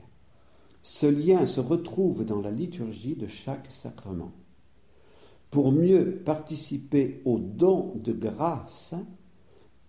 Ce 0.83 1.05
lien 1.05 1.45
se 1.45 1.59
retrouve 1.59 2.25
dans 2.25 2.41
la 2.41 2.51
liturgie 2.51 3.15
de 3.15 3.27
chaque 3.27 3.71
sacrement. 3.71 4.31
Pour 5.51 5.71
mieux 5.71 6.21
participer 6.25 7.21
au 7.25 7.39
don 7.39 7.93
de 7.95 8.11
grâce, 8.11 8.93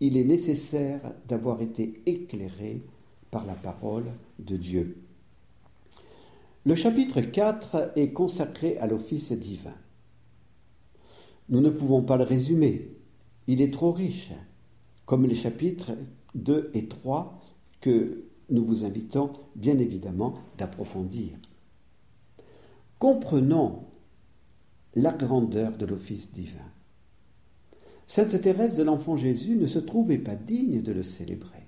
il 0.01 0.17
est 0.17 0.25
nécessaire 0.25 1.01
d'avoir 1.27 1.63
été 1.63 2.03
éclairé 2.07 2.83
par 3.31 3.47
la 3.47 3.55
parole 3.55 4.07
de 4.39 4.57
Dieu. 4.57 4.99
Le 6.65 6.75
chapitre 6.75 7.21
4 7.21 7.93
est 7.97 8.13
consacré 8.13 8.77
à 8.79 8.87
l'office 8.87 9.33
divin. 9.33 9.75
Nous 11.49 11.61
ne 11.61 11.71
pouvons 11.71 12.03
pas 12.03 12.17
le 12.17 12.25
résumer, 12.25 12.91
il 13.47 13.61
est 13.61 13.73
trop 13.73 13.93
riche, 13.93 14.33
comme 15.05 15.27
les 15.27 15.37
chapitres 15.37 15.93
2 16.35 16.71
et 16.75 16.89
3 16.89 17.41
que 17.81 18.26
nous 18.51 18.65
vous 18.65 18.85
invitons 18.85 19.33
bien 19.55 19.79
évidemment 19.79 20.39
d'approfondir. 20.59 21.39
Comprenons 22.99 23.85
la 24.95 25.13
grandeur 25.13 25.77
de 25.77 25.87
l'office 25.87 26.33
divin. 26.33 26.71
Sainte 28.07 28.41
Thérèse 28.41 28.77
de 28.77 28.83
l'Enfant 28.83 29.17
Jésus 29.17 29.57
ne 29.57 29.67
se 29.67 29.79
trouvait 29.79 30.19
pas 30.19 30.37
digne 30.37 30.81
de 30.81 30.93
le 30.93 31.03
célébrer. 31.03 31.67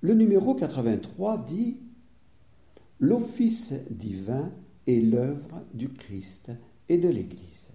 Le 0.00 0.14
numéro 0.14 0.54
83 0.54 1.44
dit 1.46 1.78
L'office 3.00 3.72
divin 3.90 4.52
est 4.86 5.00
l'œuvre 5.00 5.62
du 5.72 5.88
Christ 5.88 6.52
et 6.88 6.98
de 6.98 7.08
l'Église. 7.08 7.68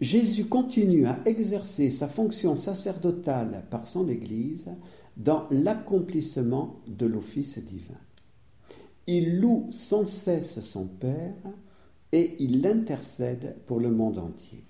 Jésus 0.00 0.46
continue 0.46 1.06
à 1.06 1.20
exercer 1.26 1.90
sa 1.90 2.08
fonction 2.08 2.56
sacerdotale 2.56 3.64
par 3.70 3.86
son 3.86 4.08
Église 4.08 4.68
dans 5.16 5.46
l'accomplissement 5.50 6.80
de 6.86 7.06
l'office 7.06 7.58
divin. 7.58 8.00
Il 9.06 9.40
loue 9.40 9.68
sans 9.70 10.06
cesse 10.06 10.60
son 10.60 10.86
Père 10.86 11.34
et 12.12 12.36
il 12.38 12.62
l'intercède 12.62 13.56
pour 13.66 13.80
le 13.80 13.90
monde 13.90 14.18
entier. 14.18 14.64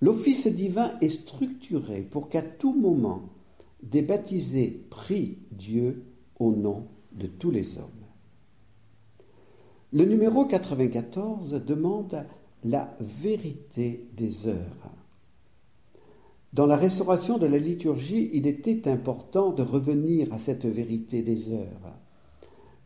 L'office 0.00 0.48
divin 0.48 0.92
est 1.00 1.08
structuré 1.08 2.02
pour 2.02 2.28
qu'à 2.28 2.42
tout 2.42 2.74
moment 2.74 3.22
des 3.82 4.02
baptisés 4.02 4.82
prient 4.90 5.38
Dieu 5.52 6.04
au 6.38 6.52
nom 6.52 6.86
de 7.12 7.26
tous 7.26 7.50
les 7.50 7.78
hommes. 7.78 7.84
Le 9.92 10.04
numéro 10.04 10.44
94 10.44 11.62
demande 11.64 12.24
la 12.64 12.96
vérité 12.98 14.08
des 14.16 14.48
heures. 14.48 14.90
Dans 16.54 16.66
la 16.66 16.76
restauration 16.76 17.36
de 17.36 17.46
la 17.46 17.58
liturgie, 17.58 18.30
il 18.32 18.46
était 18.46 18.88
important 18.88 19.50
de 19.50 19.64
revenir 19.64 20.32
à 20.32 20.38
cette 20.38 20.66
vérité 20.66 21.20
des 21.22 21.52
heures. 21.52 21.92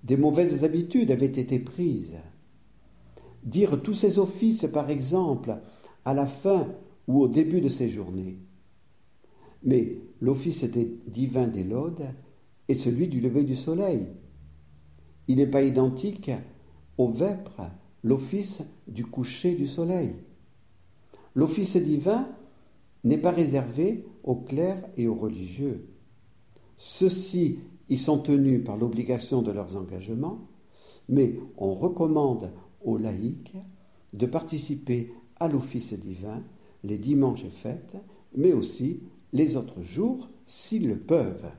Des 0.04 0.16
mauvaises 0.16 0.64
habitudes 0.64 1.10
avaient 1.10 1.26
été 1.26 1.58
prises. 1.58 2.16
Dire 3.44 3.82
tous 3.82 3.92
ces 3.92 4.18
offices, 4.18 4.66
par 4.72 4.88
exemple, 4.88 5.58
à 6.06 6.14
la 6.14 6.24
fin 6.24 6.66
ou 7.08 7.20
au 7.20 7.28
début 7.28 7.60
de 7.60 7.68
ces 7.68 7.90
journées. 7.90 8.38
Mais 9.62 9.98
l'office 10.22 10.64
divin 11.06 11.46
des 11.46 11.64
laudes 11.64 12.08
et 12.68 12.74
celui 12.74 13.06
du 13.06 13.20
lever 13.20 13.44
du 13.44 13.54
soleil. 13.54 14.06
Il 15.26 15.36
n'est 15.36 15.46
pas 15.46 15.62
identique 15.62 16.30
au 16.96 17.10
vêpres, 17.10 17.68
l'office 18.02 18.62
du 18.86 19.04
coucher 19.04 19.54
du 19.56 19.66
soleil. 19.66 20.14
L'office 21.34 21.76
divin 21.76 22.26
n'est 23.04 23.18
pas 23.18 23.30
réservé 23.30 24.04
aux 24.24 24.36
clercs 24.36 24.84
et 24.96 25.08
aux 25.08 25.14
religieux. 25.14 25.86
Ceux-ci 26.76 27.58
y 27.88 27.98
sont 27.98 28.18
tenus 28.18 28.64
par 28.64 28.76
l'obligation 28.76 29.42
de 29.42 29.50
leurs 29.50 29.76
engagements, 29.76 30.40
mais 31.08 31.34
on 31.56 31.74
recommande 31.74 32.50
aux 32.84 32.98
laïcs 32.98 33.56
de 34.12 34.26
participer 34.26 35.12
à 35.40 35.48
l'office 35.48 35.92
divin 35.94 36.42
les 36.84 36.98
dimanches 36.98 37.44
et 37.44 37.50
fêtes, 37.50 37.96
mais 38.34 38.52
aussi 38.52 39.00
les 39.32 39.56
autres 39.56 39.82
jours 39.82 40.28
s'ils 40.46 40.88
le 40.88 40.98
peuvent. 40.98 41.50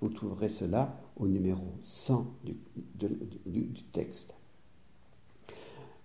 Vous 0.00 0.08
trouverez 0.08 0.48
cela 0.48 1.00
au 1.16 1.26
numéro 1.26 1.64
100 1.82 2.26
du, 2.94 3.72
texte. 3.92 4.34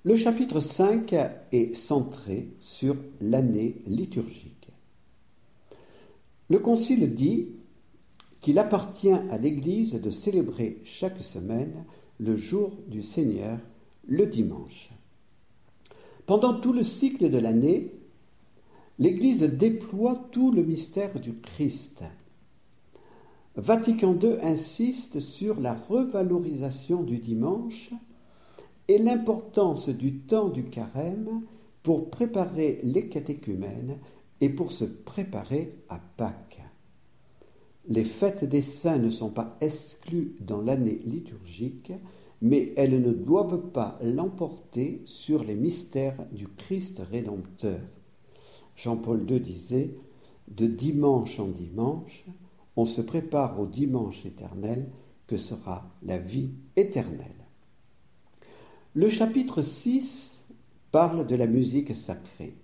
Le 0.03 0.15
chapitre 0.15 0.59
5 0.59 1.13
est 1.51 1.75
centré 1.75 2.49
sur 2.59 2.95
l'année 3.21 3.81
liturgique. 3.85 4.62
Le 6.53 6.59
Concile 6.59 7.15
dit 7.15 7.47
qu'il 8.39 8.59
appartient 8.59 9.09
à 9.09 9.39
l'Église 9.39 9.99
de 9.99 10.11
célébrer 10.11 10.77
chaque 10.83 11.23
semaine 11.23 11.83
le 12.19 12.35
jour 12.35 12.73
du 12.87 13.01
Seigneur, 13.01 13.57
le 14.07 14.27
dimanche. 14.27 14.91
Pendant 16.27 16.53
tout 16.53 16.71
le 16.71 16.83
cycle 16.83 17.31
de 17.31 17.39
l'année, 17.39 17.91
l'Église 18.99 19.41
déploie 19.41 20.27
tout 20.31 20.51
le 20.51 20.61
mystère 20.61 21.19
du 21.19 21.33
Christ. 21.33 22.03
Vatican 23.55 24.15
II 24.21 24.37
insiste 24.43 25.21
sur 25.21 25.59
la 25.59 25.73
revalorisation 25.73 27.01
du 27.01 27.17
dimanche 27.17 27.89
et 28.87 28.99
l'importance 28.99 29.89
du 29.89 30.19
temps 30.19 30.49
du 30.49 30.65
carême 30.65 31.41
pour 31.81 32.11
préparer 32.11 32.79
les 32.83 33.09
catéchumènes 33.09 33.97
et 34.43 34.49
pour 34.49 34.73
se 34.73 34.83
préparer 34.83 35.73
à 35.87 35.99
Pâques. 36.17 36.61
Les 37.87 38.03
fêtes 38.03 38.43
des 38.43 38.61
saints 38.61 38.97
ne 38.97 39.09
sont 39.09 39.29
pas 39.29 39.55
exclues 39.61 40.35
dans 40.41 40.61
l'année 40.61 40.99
liturgique, 41.05 41.93
mais 42.41 42.73
elles 42.75 43.01
ne 43.01 43.13
doivent 43.13 43.71
pas 43.71 43.97
l'emporter 44.03 45.01
sur 45.05 45.45
les 45.45 45.55
mystères 45.55 46.25
du 46.33 46.49
Christ 46.49 47.01
rédempteur. 47.09 47.79
Jean-Paul 48.75 49.25
II 49.31 49.39
disait 49.39 49.95
De 50.49 50.67
dimanche 50.67 51.39
en 51.39 51.47
dimanche, 51.47 52.25
on 52.75 52.83
se 52.83 52.99
prépare 52.99 53.57
au 53.61 53.65
dimanche 53.65 54.25
éternel 54.25 54.89
que 55.25 55.37
sera 55.37 55.89
la 56.03 56.17
vie 56.17 56.51
éternelle. 56.75 57.47
Le 58.93 59.07
chapitre 59.07 59.61
6 59.61 60.43
parle 60.91 61.25
de 61.27 61.35
la 61.37 61.47
musique 61.47 61.95
sacrée. 61.95 62.57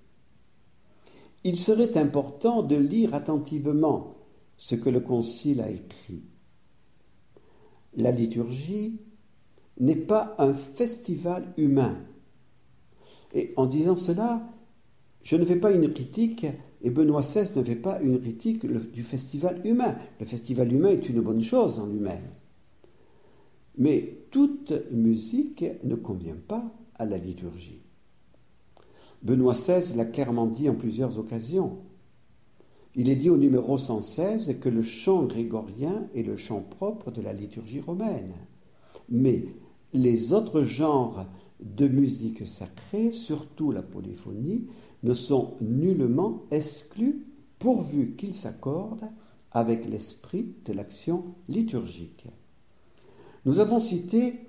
Il 1.43 1.58
serait 1.58 1.97
important 1.97 2.63
de 2.63 2.75
lire 2.75 3.13
attentivement 3.13 4.15
ce 4.58 4.75
que 4.75 4.89
le 4.89 4.99
Concile 4.99 5.62
a 5.62 5.69
écrit. 5.69 6.23
La 7.95 8.12
liturgie 8.12 8.99
n'est 9.80 9.95
pas 9.95 10.36
un 10.38 10.54
festival 10.54 11.54
humain. 11.58 11.97
Et 13.34 13.54
en 13.56 13.65
disant 13.65 13.95
cela, 13.95 14.41
je 15.23 15.36
ne 15.36 15.45
fais 15.45 15.56
pas 15.56 15.71
une 15.71 15.91
critique, 15.93 16.45
et 16.82 16.89
Benoît 16.89 17.21
XVI 17.21 17.49
ne 17.56 17.63
fait 17.63 17.75
pas 17.75 18.02
une 18.02 18.19
critique 18.19 18.65
du 18.65 19.04
festival 19.04 19.65
humain. 19.65 19.95
Le 20.19 20.25
festival 20.25 20.71
humain 20.73 20.89
est 20.89 21.10
une 21.10 21.21
bonne 21.21 21.41
chose 21.41 21.80
en 21.80 21.88
lui-même. 21.88 22.30
Mais 23.78 24.17
toute 24.32 24.73
musique 24.91 25.63
ne 25.84 25.95
convient 25.95 26.38
pas 26.47 26.69
à 26.95 27.06
la 27.06 27.17
liturgie. 27.17 27.82
Benoît 29.21 29.53
XVI 29.53 29.95
l'a 29.95 30.05
clairement 30.05 30.47
dit 30.47 30.69
en 30.69 30.75
plusieurs 30.75 31.17
occasions. 31.19 31.77
Il 32.95 33.10
est 33.10 33.15
dit 33.15 33.29
au 33.29 33.38
numéro 33.38 33.77
116 33.77 34.60
que 34.60 34.69
le 34.69 34.82
chant 34.82 35.23
grégorien 35.23 36.08
est 36.15 36.23
le 36.23 36.38
chant 36.38 36.62
propre 36.62 37.12
de 37.12 37.21
la 37.21 37.34
liturgie 37.34 37.82
romaine. 37.82 38.34
Mais 39.10 39.45
les 39.93 40.34
autres 40.34 40.63
genres 40.63 41.25
de 41.60 41.88
musique 41.88 42.47
sacrée, 42.47 43.12
surtout 43.12 43.71
la 43.71 43.82
polyphonie, 43.82 44.67
ne 45.03 45.13
sont 45.13 45.55
nullement 45.62 46.43
exclus 46.51 47.25
pourvu 47.60 48.15
qu'ils 48.15 48.36
s'accordent 48.36 49.10
avec 49.51 49.88
l'esprit 49.88 50.53
de 50.65 50.73
l'action 50.73 51.36
liturgique. 51.47 52.25
Nous 53.45 53.60
avons 53.60 53.79
cité 53.79 54.39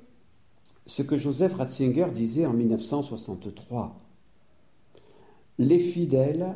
ce 0.86 1.02
que 1.02 1.16
Joseph 1.16 1.54
Ratzinger 1.54 2.08
disait 2.12 2.46
en 2.46 2.52
1963. 2.52 3.96
Les 5.60 5.78
fidèles 5.78 6.54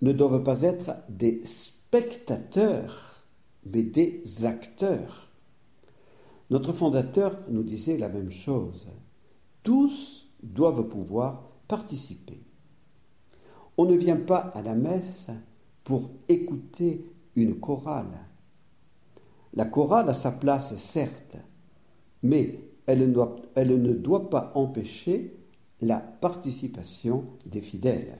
ne 0.00 0.10
doivent 0.12 0.42
pas 0.42 0.62
être 0.62 0.94
des 1.10 1.42
spectateurs, 1.44 3.22
mais 3.66 3.82
des 3.82 4.22
acteurs. 4.46 5.28
Notre 6.48 6.72
fondateur 6.72 7.38
nous 7.50 7.62
disait 7.62 7.98
la 7.98 8.08
même 8.08 8.30
chose. 8.30 8.88
Tous 9.62 10.26
doivent 10.42 10.88
pouvoir 10.88 11.50
participer. 11.68 12.40
On 13.76 13.84
ne 13.84 13.94
vient 13.94 14.16
pas 14.16 14.38
à 14.54 14.62
la 14.62 14.74
messe 14.74 15.28
pour 15.84 16.08
écouter 16.26 17.04
une 17.36 17.60
chorale. 17.60 18.20
La 19.52 19.66
chorale 19.66 20.08
a 20.08 20.14
sa 20.14 20.32
place, 20.32 20.74
certes, 20.78 21.36
mais 22.22 22.58
elle 22.86 23.12
ne 23.12 23.92
doit, 23.92 24.30
pas 24.30 24.50
empêcher 24.54 25.36
la 25.84 25.98
participation 25.98 27.24
des 27.44 27.60
fidèles. 27.60 28.18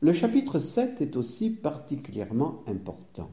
Le 0.00 0.12
chapitre 0.12 0.58
7 0.58 1.00
est 1.00 1.16
aussi 1.16 1.50
particulièrement 1.50 2.62
important. 2.66 3.30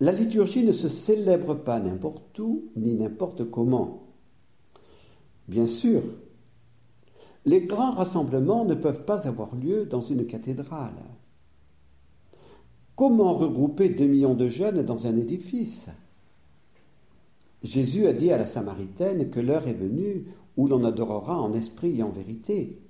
La 0.00 0.12
liturgie 0.12 0.64
ne 0.64 0.72
se 0.72 0.88
célèbre 0.88 1.54
pas 1.54 1.78
n'importe 1.78 2.38
où 2.38 2.64
ni 2.76 2.94
n'importe 2.94 3.48
comment. 3.50 4.02
Bien 5.48 5.66
sûr, 5.66 6.02
les 7.46 7.62
grands 7.62 7.92
rassemblements 7.92 8.64
ne 8.64 8.74
peuvent 8.74 9.04
pas 9.04 9.26
avoir 9.28 9.54
lieu 9.54 9.86
dans 9.86 10.02
une 10.02 10.26
cathédrale. 10.26 11.02
Comment 12.96 13.34
regrouper 13.34 13.90
deux 13.90 14.06
millions 14.06 14.34
de 14.34 14.48
jeunes 14.48 14.82
dans 14.82 15.06
un 15.06 15.16
édifice? 15.16 15.86
Jésus 17.62 18.06
a 18.06 18.12
dit 18.12 18.32
à 18.32 18.38
la 18.38 18.46
Samaritaine 18.46 19.30
que 19.30 19.40
l'heure 19.40 19.68
est 19.68 19.74
venue 19.74 20.26
où 20.56 20.68
l'on 20.68 20.84
adorera 20.84 21.40
en 21.40 21.52
esprit 21.52 21.98
et 21.98 22.02
en 22.02 22.10
vérité. 22.10 22.80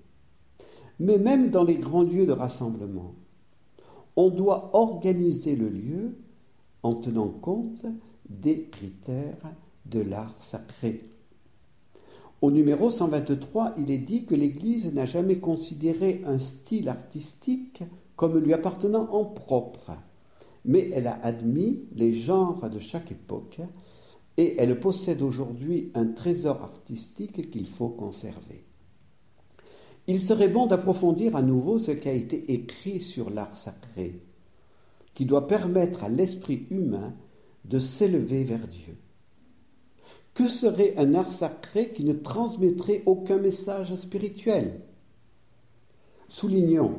Mais 0.98 1.18
même 1.18 1.50
dans 1.50 1.64
les 1.64 1.76
grands 1.76 2.02
lieux 2.02 2.26
de 2.26 2.32
rassemblement, 2.32 3.14
on 4.16 4.30
doit 4.30 4.70
organiser 4.74 5.56
le 5.56 5.68
lieu 5.68 6.16
en 6.82 6.94
tenant 6.94 7.28
compte 7.28 7.84
des 8.28 8.64
critères 8.64 9.52
de 9.86 10.00
l'art 10.00 10.34
sacré. 10.38 11.10
Au 12.42 12.50
numéro 12.50 12.90
123, 12.90 13.74
il 13.78 13.90
est 13.90 13.98
dit 13.98 14.24
que 14.24 14.34
l'Église 14.34 14.92
n'a 14.92 15.06
jamais 15.06 15.38
considéré 15.38 16.22
un 16.26 16.38
style 16.38 16.88
artistique 16.88 17.82
comme 18.14 18.38
lui 18.38 18.52
appartenant 18.52 19.08
en 19.10 19.24
propre, 19.24 19.92
mais 20.64 20.90
elle 20.92 21.06
a 21.06 21.18
admis 21.22 21.80
les 21.94 22.12
genres 22.12 22.68
de 22.68 22.78
chaque 22.78 23.12
époque 23.12 23.60
et 24.36 24.56
elle 24.58 24.78
possède 24.80 25.22
aujourd'hui 25.22 25.90
un 25.94 26.06
trésor 26.06 26.62
artistique 26.62 27.50
qu'il 27.50 27.66
faut 27.66 27.88
conserver. 27.88 28.64
Il 30.06 30.20
serait 30.20 30.48
bon 30.48 30.66
d'approfondir 30.66 31.34
à 31.34 31.42
nouveau 31.42 31.78
ce 31.78 31.90
qui 31.90 32.08
a 32.08 32.12
été 32.12 32.52
écrit 32.52 33.00
sur 33.00 33.30
l'art 33.30 33.56
sacré, 33.56 34.20
qui 35.14 35.24
doit 35.24 35.48
permettre 35.48 36.04
à 36.04 36.08
l'esprit 36.08 36.66
humain 36.70 37.14
de 37.64 37.80
s'élever 37.80 38.44
vers 38.44 38.68
Dieu. 38.68 38.96
Que 40.34 40.48
serait 40.48 40.96
un 40.98 41.14
art 41.14 41.32
sacré 41.32 41.90
qui 41.92 42.04
ne 42.04 42.12
transmettrait 42.12 43.02
aucun 43.06 43.38
message 43.38 43.96
spirituel? 43.96 44.82
Soulignons 46.28 46.98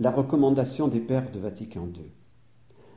la 0.00 0.10
recommandation 0.10 0.88
des 0.88 1.00
pères 1.00 1.30
de 1.30 1.38
Vatican 1.38 1.86
II. 1.86 2.10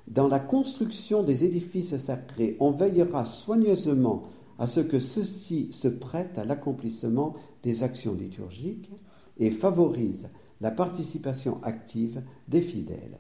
Dans 0.08 0.28
la 0.28 0.40
construction 0.40 1.22
des 1.22 1.44
édifices 1.44 1.98
sacrés, 1.98 2.56
on 2.60 2.72
veillera 2.72 3.26
soigneusement 3.26 4.24
à 4.58 4.66
ce 4.66 4.80
que 4.80 5.00
ceux-ci 5.00 5.70
se 5.72 5.88
prêtent 5.88 6.38
à 6.38 6.46
l'accomplissement 6.46 7.36
des 7.64 7.84
actions 7.84 8.14
liturgiques 8.14 8.90
et 9.38 9.52
favorise 9.52 10.30
la 10.62 10.72
participation 10.72 11.62
active 11.64 12.24
des 12.48 12.62
fidèles. 12.62 13.20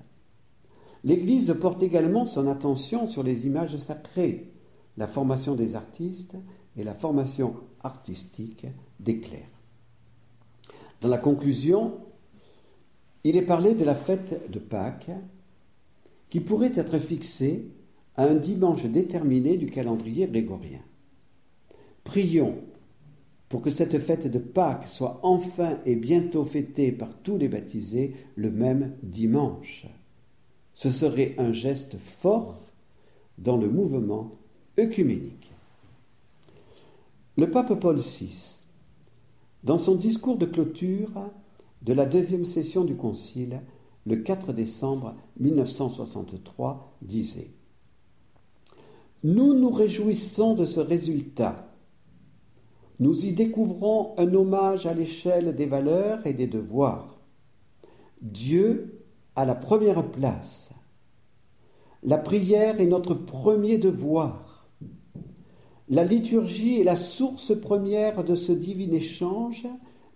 L'Église 1.03 1.55
porte 1.59 1.83
également 1.83 2.25
son 2.25 2.47
attention 2.47 3.07
sur 3.07 3.21
les 3.21 3.45
images 3.45 3.77
sacrées, 3.77 4.51
la 4.97 5.07
formation 5.07 5.55
des 5.55 5.75
artistes 5.75 6.35
et 6.75 6.83
la 6.83 6.95
formation 6.95 7.55
artistique 7.83 8.65
des 8.99 9.19
clercs. 9.19 9.51
Dans 11.01 11.09
la 11.09 11.19
conclusion, 11.19 11.99
il 13.23 13.37
est 13.37 13.43
parlé 13.43 13.75
de 13.75 13.83
la 13.83 13.93
fête 13.93 14.49
de 14.49 14.57
Pâques 14.57 15.11
qui 16.29 16.39
pourrait 16.39 16.73
être 16.75 16.99
fixée 16.99 17.69
à 18.15 18.25
un 18.25 18.35
dimanche 18.35 18.85
déterminé 18.85 19.57
du 19.57 19.67
calendrier 19.67 20.27
grégorien. 20.27 20.81
Prions 22.03 22.55
pour 23.49 23.61
que 23.61 23.69
cette 23.69 23.99
fête 23.99 24.27
de 24.27 24.39
Pâques 24.39 24.89
soit 24.89 25.19
enfin 25.23 25.79
et 25.85 25.95
bientôt 25.95 26.43
fêtée 26.43 26.91
par 26.91 27.17
tous 27.23 27.37
les 27.37 27.47
baptisés 27.47 28.15
le 28.35 28.51
même 28.51 28.93
dimanche. 29.03 29.87
Ce 30.73 30.89
serait 30.91 31.35
un 31.37 31.51
geste 31.51 31.97
fort 31.97 32.59
dans 33.37 33.57
le 33.57 33.69
mouvement 33.69 34.31
œcuménique. 34.77 35.51
Le 37.37 37.49
pape 37.49 37.79
Paul 37.79 37.97
VI, 37.99 38.57
dans 39.63 39.77
son 39.77 39.95
discours 39.95 40.37
de 40.37 40.45
clôture 40.45 41.29
de 41.83 41.93
la 41.93 42.05
deuxième 42.05 42.45
session 42.45 42.83
du 42.83 42.95
Concile, 42.95 43.61
le 44.07 44.15
4 44.15 44.53
décembre 44.53 45.15
1963, 45.41 46.97
disait 47.01 47.51
Nous 49.25 49.53
nous 49.53 49.69
réjouissons 49.69 50.55
de 50.55 50.65
ce 50.65 50.79
résultat. 50.79 51.73
Nous 53.01 53.25
y 53.25 53.33
découvrons 53.33 54.15
un 54.17 54.33
hommage 54.33 54.85
à 54.85 54.93
l'échelle 54.93 55.53
des 55.55 55.65
valeurs 55.65 56.25
et 56.25 56.33
des 56.33 56.47
devoirs. 56.47 57.19
Dieu 58.21 59.03
a 59.35 59.43
la 59.43 59.55
première 59.55 60.09
place. 60.09 60.69
La 62.01 62.17
prière 62.17 62.79
est 62.79 62.85
notre 62.85 63.13
premier 63.13 63.77
devoir. 63.77 64.69
La 65.89 66.05
liturgie 66.05 66.79
est 66.79 66.85
la 66.85 66.95
source 66.95 67.59
première 67.59 68.23
de 68.23 68.35
ce 68.35 68.53
divin 68.53 68.93
échange 68.93 69.67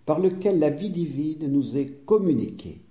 par 0.06 0.18
lequel 0.18 0.58
la 0.58 0.70
vie 0.70 0.90
divine 0.90 1.46
nous 1.46 1.76
est 1.76 2.06
communiquée 2.06 2.86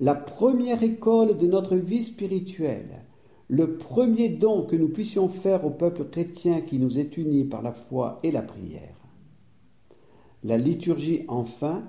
la 0.00 0.14
première 0.14 0.82
école 0.82 1.36
de 1.36 1.46
notre 1.46 1.76
vie 1.76 2.04
spirituelle, 2.04 3.04
le 3.48 3.76
premier 3.76 4.30
don 4.30 4.62
que 4.62 4.76
nous 4.76 4.88
puissions 4.88 5.28
faire 5.28 5.64
au 5.64 5.70
peuple 5.70 6.04
chrétien 6.04 6.62
qui 6.62 6.78
nous 6.78 6.98
est 6.98 7.16
uni 7.16 7.44
par 7.44 7.62
la 7.62 7.72
foi 7.72 8.18
et 8.22 8.30
la 8.30 8.42
prière. 8.42 8.96
La 10.42 10.56
liturgie, 10.56 11.24
enfin, 11.28 11.84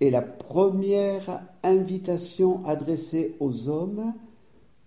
est 0.00 0.10
la 0.10 0.22
première 0.22 1.42
invitation 1.62 2.64
adressée 2.66 3.36
aux 3.40 3.68
hommes 3.68 4.14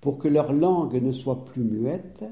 pour 0.01 0.17
que 0.17 0.28
leur 0.28 0.53
langue 0.53 1.01
ne 1.01 1.11
soit 1.11 1.45
plus 1.45 1.63
muette, 1.63 2.24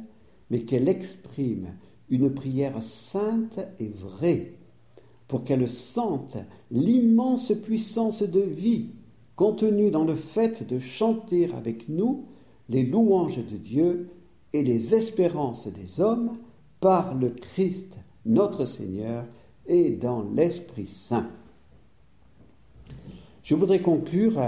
mais 0.50 0.62
qu'elle 0.62 0.88
exprime 0.88 1.76
une 2.10 2.34
prière 2.34 2.82
sainte 2.82 3.60
et 3.80 3.88
vraie, 3.88 4.54
pour 5.28 5.44
qu'elle 5.44 5.70
sente 5.70 6.38
l'immense 6.72 7.54
puissance 7.64 8.24
de 8.24 8.42
vie 8.42 8.90
contenu 9.42 9.90
dans 9.90 10.04
le 10.04 10.14
fait 10.14 10.68
de 10.68 10.78
chanter 10.78 11.52
avec 11.56 11.90
nous 11.90 12.26
les 12.70 12.86
louanges 12.86 13.44
de 13.44 13.58
Dieu 13.58 14.12
et 14.54 14.62
les 14.62 14.94
espérances 14.94 15.66
des 15.66 16.00
hommes 16.00 16.38
par 16.80 17.16
le 17.16 17.32
Christ 17.32 17.96
notre 18.24 18.66
Seigneur 18.66 19.26
et 19.66 19.90
dans 19.90 20.22
l'Esprit 20.22 20.86
Saint. 20.86 21.28
Je 23.42 23.56
voudrais 23.56 23.82
conclure 23.82 24.40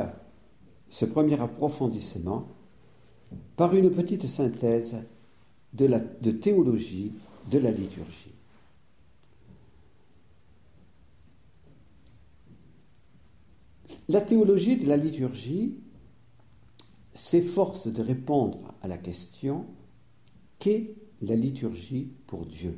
ce 0.91 1.05
premier 1.05 1.41
approfondissement 1.41 2.45
par 3.55 3.73
une 3.73 3.89
petite 3.89 4.27
synthèse 4.27 4.97
de 5.73 6.31
théologie 6.31 7.13
de 7.49 7.57
la 7.57 7.71
liturgie. 7.71 8.35
La 14.09 14.19
théologie 14.19 14.77
de 14.77 14.87
la 14.87 14.97
liturgie 14.97 15.75
s'efforce 17.13 17.87
de 17.87 18.01
répondre 18.01 18.73
à 18.81 18.87
la 18.87 18.97
question 18.97 19.65
qu'est 20.59 20.95
la 21.21 21.35
liturgie 21.35 22.09
pour 22.27 22.45
Dieu? 22.45 22.75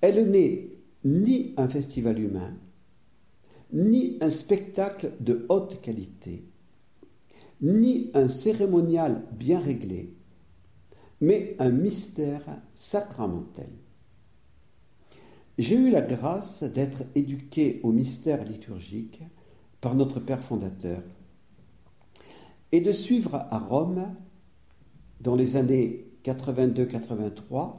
Elle 0.00 0.30
n'est 0.30 0.68
ni 1.04 1.54
un 1.56 1.68
festival 1.68 2.18
humain, 2.18 2.54
ni 3.72 4.18
un 4.20 4.30
spectacle 4.30 5.12
de 5.20 5.46
haute 5.48 5.80
qualité, 5.80 6.44
ni 7.60 8.10
un 8.14 8.28
cérémonial 8.28 9.22
bien 9.32 9.60
réglé, 9.60 10.12
mais 11.20 11.54
un 11.58 11.70
mystère 11.70 12.44
sacramentel. 12.74 13.70
J'ai 15.56 15.76
eu 15.76 15.90
la 15.90 16.00
grâce 16.00 16.64
d'être 16.64 17.04
éduqué 17.14 17.80
au 17.84 17.92
mystère 17.92 18.44
liturgique 18.44 19.22
par 19.80 19.94
notre 19.94 20.18
Père 20.18 20.42
fondateur 20.42 21.02
et 22.72 22.80
de 22.80 22.90
suivre 22.90 23.36
à 23.36 23.58
Rome, 23.60 24.16
dans 25.20 25.36
les 25.36 25.54
années 25.54 26.06
82-83, 26.24 27.76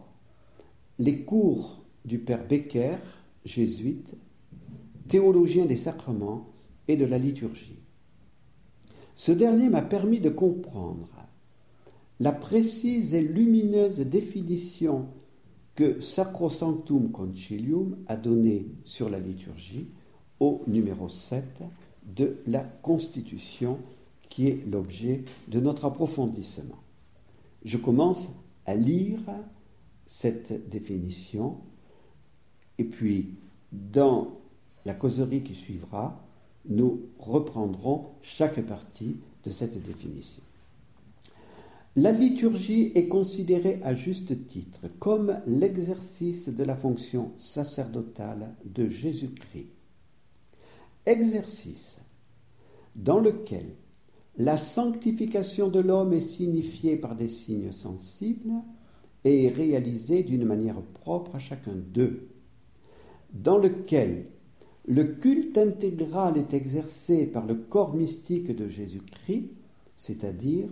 les 0.99 1.23
cours 1.23 1.83
du 2.05 2.17
Père 2.17 2.47
Becker, 2.47 2.95
jésuite, 3.43 4.15
théologien 5.09 5.65
des 5.65 5.75
sacrements 5.75 6.47
et 6.87 6.95
de 6.95 7.03
la 7.03 7.17
liturgie. 7.17 7.79
Ce 9.17 9.33
dernier 9.33 9.67
m'a 9.67 9.81
permis 9.81 10.21
de 10.21 10.29
comprendre 10.29 11.09
la 12.21 12.31
précise 12.31 13.13
et 13.13 13.21
lumineuse 13.21 13.99
définition 13.99 15.07
que 15.75 15.99
Sacrosanctum 15.99 17.11
Concilium 17.11 17.97
a 18.07 18.15
donné 18.15 18.65
sur 18.85 19.09
la 19.09 19.19
liturgie 19.19 19.87
au 20.39 20.63
numéro 20.67 21.09
7 21.09 21.43
de 22.05 22.37
la 22.47 22.61
Constitution 22.61 23.79
qui 24.29 24.47
est 24.47 24.65
l'objet 24.69 25.23
de 25.47 25.59
notre 25.59 25.85
approfondissement. 25.85 26.77
Je 27.63 27.77
commence 27.77 28.29
à 28.65 28.75
lire 28.75 29.19
cette 30.07 30.69
définition 30.69 31.57
et 32.77 32.83
puis 32.83 33.35
dans 33.71 34.39
la 34.85 34.93
causerie 34.93 35.43
qui 35.43 35.55
suivra, 35.55 36.21
nous 36.67 37.01
reprendrons 37.19 38.11
chaque 38.21 38.61
partie 38.61 39.17
de 39.43 39.49
cette 39.49 39.81
définition. 39.83 40.43
La 41.97 42.11
liturgie 42.11 42.91
est 42.93 43.07
considérée 43.07 43.79
à 43.81 43.93
juste 43.93 44.47
titre 44.47 44.81
comme 44.99 45.39
l'exercice 45.47 46.49
de 46.49 46.63
la 46.65 46.75
fonction 46.75 47.31
sacerdotale 47.37 48.53
de 48.65 48.89
Jésus-Christ. 48.89 49.69
Exercice 51.05 51.97
dans 52.97 53.19
lequel 53.19 53.67
la 54.37 54.57
sanctification 54.57 55.69
de 55.69 55.79
l'homme 55.79 56.11
est 56.11 56.19
signifiée 56.19 56.97
par 56.97 57.15
des 57.15 57.29
signes 57.29 57.71
sensibles 57.71 58.51
et 59.23 59.45
est 59.45 59.49
réalisée 59.49 60.23
d'une 60.23 60.43
manière 60.43 60.81
propre 60.81 61.35
à 61.35 61.39
chacun 61.39 61.75
d'eux, 61.75 62.27
dans 63.33 63.57
lequel 63.57 64.25
le 64.85 65.05
culte 65.05 65.57
intégral 65.57 66.37
est 66.37 66.53
exercé 66.53 67.25
par 67.25 67.45
le 67.45 67.55
corps 67.55 67.95
mystique 67.95 68.53
de 68.53 68.67
Jésus-Christ, 68.67 69.49
c'est-à-dire 69.95 70.69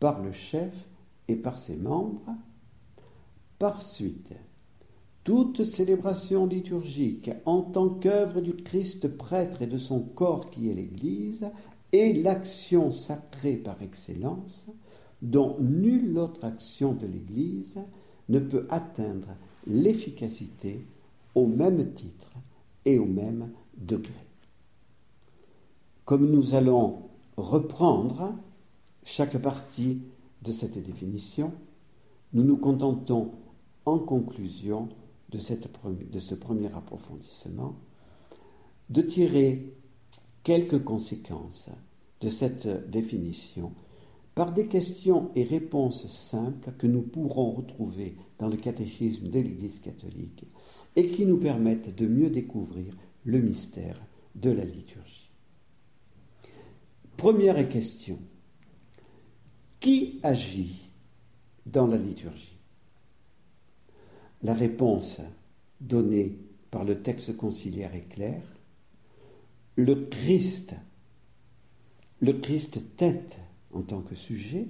par 0.00 0.22
le 0.22 0.32
chef 0.32 0.88
et 1.28 1.36
par 1.36 1.58
ses 1.58 1.76
membres. 1.76 2.34
Par 3.58 3.82
suite, 3.82 4.32
toute 5.24 5.64
célébration 5.64 6.46
liturgique 6.46 7.30
en 7.44 7.62
tant 7.62 7.88
qu'œuvre 7.88 8.40
du 8.40 8.54
Christ 8.54 9.08
prêtre 9.08 9.62
et 9.62 9.66
de 9.66 9.78
son 9.78 10.00
corps 10.00 10.50
qui 10.50 10.70
est 10.70 10.74
l'Église 10.74 11.46
est 11.92 12.12
l'action 12.12 12.90
sacrée 12.90 13.56
par 13.56 13.82
excellence 13.82 14.66
dont 15.20 15.56
nulle 15.58 16.16
autre 16.18 16.44
action 16.44 16.92
de 16.92 17.06
l'Église 17.06 17.78
ne 18.28 18.38
peut 18.38 18.66
atteindre 18.70 19.28
l'efficacité 19.66 20.86
au 21.34 21.46
même 21.46 21.92
titre 21.92 22.32
et 22.84 22.98
au 22.98 23.04
même 23.04 23.50
degré. 23.76 24.12
Comme 26.04 26.30
nous 26.30 26.54
allons 26.54 27.02
reprendre 27.36 28.32
chaque 29.08 29.38
partie 29.38 30.02
de 30.42 30.52
cette 30.52 30.76
définition, 30.76 31.52
nous 32.34 32.44
nous 32.44 32.58
contentons 32.58 33.32
en 33.86 33.98
conclusion 33.98 34.90
de, 35.30 35.38
ce 35.38 36.34
premier 36.34 36.66
approfondissement 36.74 37.74
de 38.90 39.00
tirer 39.00 39.72
quelques 40.44 40.84
conséquences 40.84 41.70
de 42.20 42.28
cette 42.28 42.68
définition 42.90 43.72
par 44.34 44.52
des 44.52 44.66
questions 44.66 45.30
et 45.34 45.42
réponses 45.42 46.06
simples 46.08 46.72
que 46.78 46.86
nous 46.86 47.02
pourrons 47.02 47.52
retrouver 47.52 48.14
dans 48.38 48.48
le 48.48 48.58
catéchisme 48.58 49.28
de 49.28 49.40
l'Église 49.40 49.80
catholique 49.80 50.44
et 50.96 51.08
qui 51.08 51.24
nous 51.24 51.38
permettent 51.38 51.96
de 51.96 52.06
mieux 52.06 52.30
découvrir 52.30 52.94
le 53.24 53.40
mystère 53.40 54.00
de 54.34 54.50
la 54.50 54.64
liturgie. 54.64 55.30
Première 57.16 57.68
question. 57.70 58.18
Qui 59.80 60.18
agit 60.22 60.90
dans 61.66 61.86
la 61.86 61.96
liturgie? 61.96 62.56
La 64.42 64.54
réponse 64.54 65.20
donnée 65.80 66.36
par 66.70 66.84
le 66.84 67.02
texte 67.02 67.36
conciliaire 67.36 67.94
est 67.94 68.08
claire. 68.08 68.42
Le 69.76 70.06
Christ, 70.06 70.74
le 72.20 72.32
Christ 72.32 72.96
tête 72.96 73.38
en 73.72 73.82
tant 73.82 74.00
que 74.00 74.16
sujet, 74.16 74.66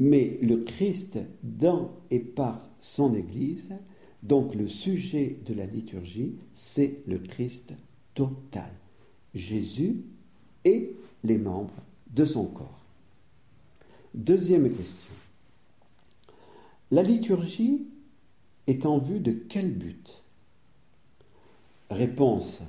mais 0.00 0.38
le 0.42 0.64
Christ 0.64 1.18
dans 1.44 1.92
et 2.10 2.18
par 2.18 2.68
son 2.80 3.14
Église 3.14 3.72
Donc 4.24 4.54
le 4.54 4.66
sujet 4.66 5.36
de 5.46 5.54
la 5.54 5.66
liturgie, 5.66 6.34
c'est 6.54 7.02
le 7.06 7.18
Christ 7.18 7.74
total, 8.14 8.70
Jésus 9.34 10.02
et 10.64 10.96
les 11.22 11.38
membres 11.38 11.74
de 12.10 12.24
son 12.24 12.46
corps. 12.46 12.83
Deuxième 14.14 14.72
question. 14.72 15.12
La 16.92 17.02
liturgie 17.02 17.82
est 18.68 18.86
en 18.86 18.98
vue 18.98 19.18
de 19.18 19.32
quel 19.32 19.72
but? 19.72 20.22
Réponse 21.90 22.62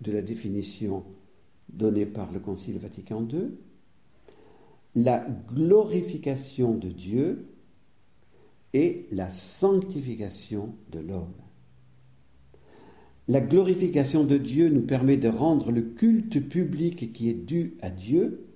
de 0.00 0.12
la 0.12 0.22
définition 0.22 1.02
donnée 1.68 2.06
par 2.06 2.30
le 2.30 2.38
Concile 2.38 2.78
Vatican 2.78 3.26
II. 3.28 3.50
La 4.94 5.26
glorification 5.52 6.74
de 6.74 6.90
Dieu 6.90 7.46
et 8.72 9.06
la 9.10 9.32
sanctification 9.32 10.76
de 10.92 11.00
l'homme. 11.00 11.34
La 13.26 13.40
glorification 13.40 14.22
de 14.22 14.36
Dieu 14.36 14.68
nous 14.68 14.82
permet 14.82 15.16
de 15.16 15.28
rendre 15.28 15.72
le 15.72 15.82
culte 15.82 16.48
public 16.48 17.12
qui 17.12 17.28
est 17.28 17.34
dû 17.34 17.74
à 17.80 17.90
Dieu, 17.90 18.46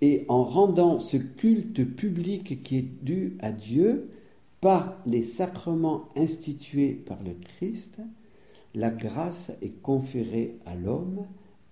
et 0.00 0.24
en 0.28 0.44
rendant 0.44 0.98
ce 0.98 1.16
culte 1.16 1.84
public 1.84 2.62
qui 2.62 2.76
est 2.76 3.02
dû 3.02 3.36
à 3.40 3.52
Dieu 3.52 4.10
par 4.60 4.96
les 5.06 5.22
sacrements 5.22 6.08
institués 6.16 6.92
par 6.92 7.22
le 7.22 7.32
Christ, 7.32 7.98
la 8.74 8.90
grâce 8.90 9.52
est 9.62 9.80
conférée 9.82 10.58
à 10.66 10.74
l'homme 10.74 11.26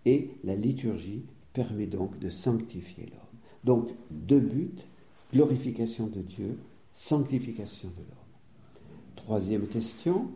et 0.06 0.30
la 0.42 0.54
liturgie 0.54 1.22
permet 1.52 1.86
donc 1.86 2.18
de 2.18 2.30
sanctifier 2.30 3.06
l'homme. 3.06 3.40
Donc 3.64 3.90
deux 4.10 4.40
buts, 4.40 4.74
glorification 5.32 6.06
de 6.06 6.20
Dieu, 6.20 6.58
sanctification 6.92 7.88
de 7.88 8.02
l'homme. 8.02 8.84
Troisième 9.16 9.66
question, 9.66 10.30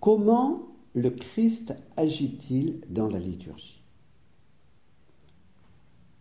comment 0.00 0.68
le 0.94 1.10
Christ 1.10 1.74
agit-il 1.96 2.80
dans 2.88 3.08
la 3.08 3.18
liturgie? 3.18 3.83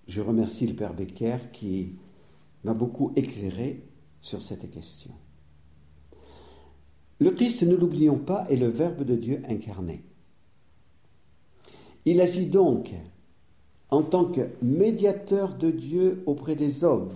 Je 0.07 0.21
remercie 0.21 0.67
le 0.67 0.75
Père 0.75 0.93
Becker 0.93 1.37
qui 1.51 1.95
m'a 2.63 2.73
beaucoup 2.73 3.11
éclairé 3.15 3.81
sur 4.21 4.41
cette 4.41 4.69
question. 4.71 5.11
Le 7.19 7.31
Christ, 7.31 7.63
ne 7.63 7.75
l'oublions 7.75 8.17
pas, 8.17 8.45
est 8.49 8.57
le 8.57 8.67
Verbe 8.67 9.03
de 9.03 9.15
Dieu 9.15 9.41
incarné. 9.47 10.03
Il 12.05 12.19
agit 12.19 12.47
donc 12.47 12.93
en 13.89 14.01
tant 14.01 14.25
que 14.25 14.41
médiateur 14.61 15.55
de 15.55 15.71
Dieu 15.71 16.23
auprès 16.25 16.55
des 16.55 16.83
hommes, 16.83 17.11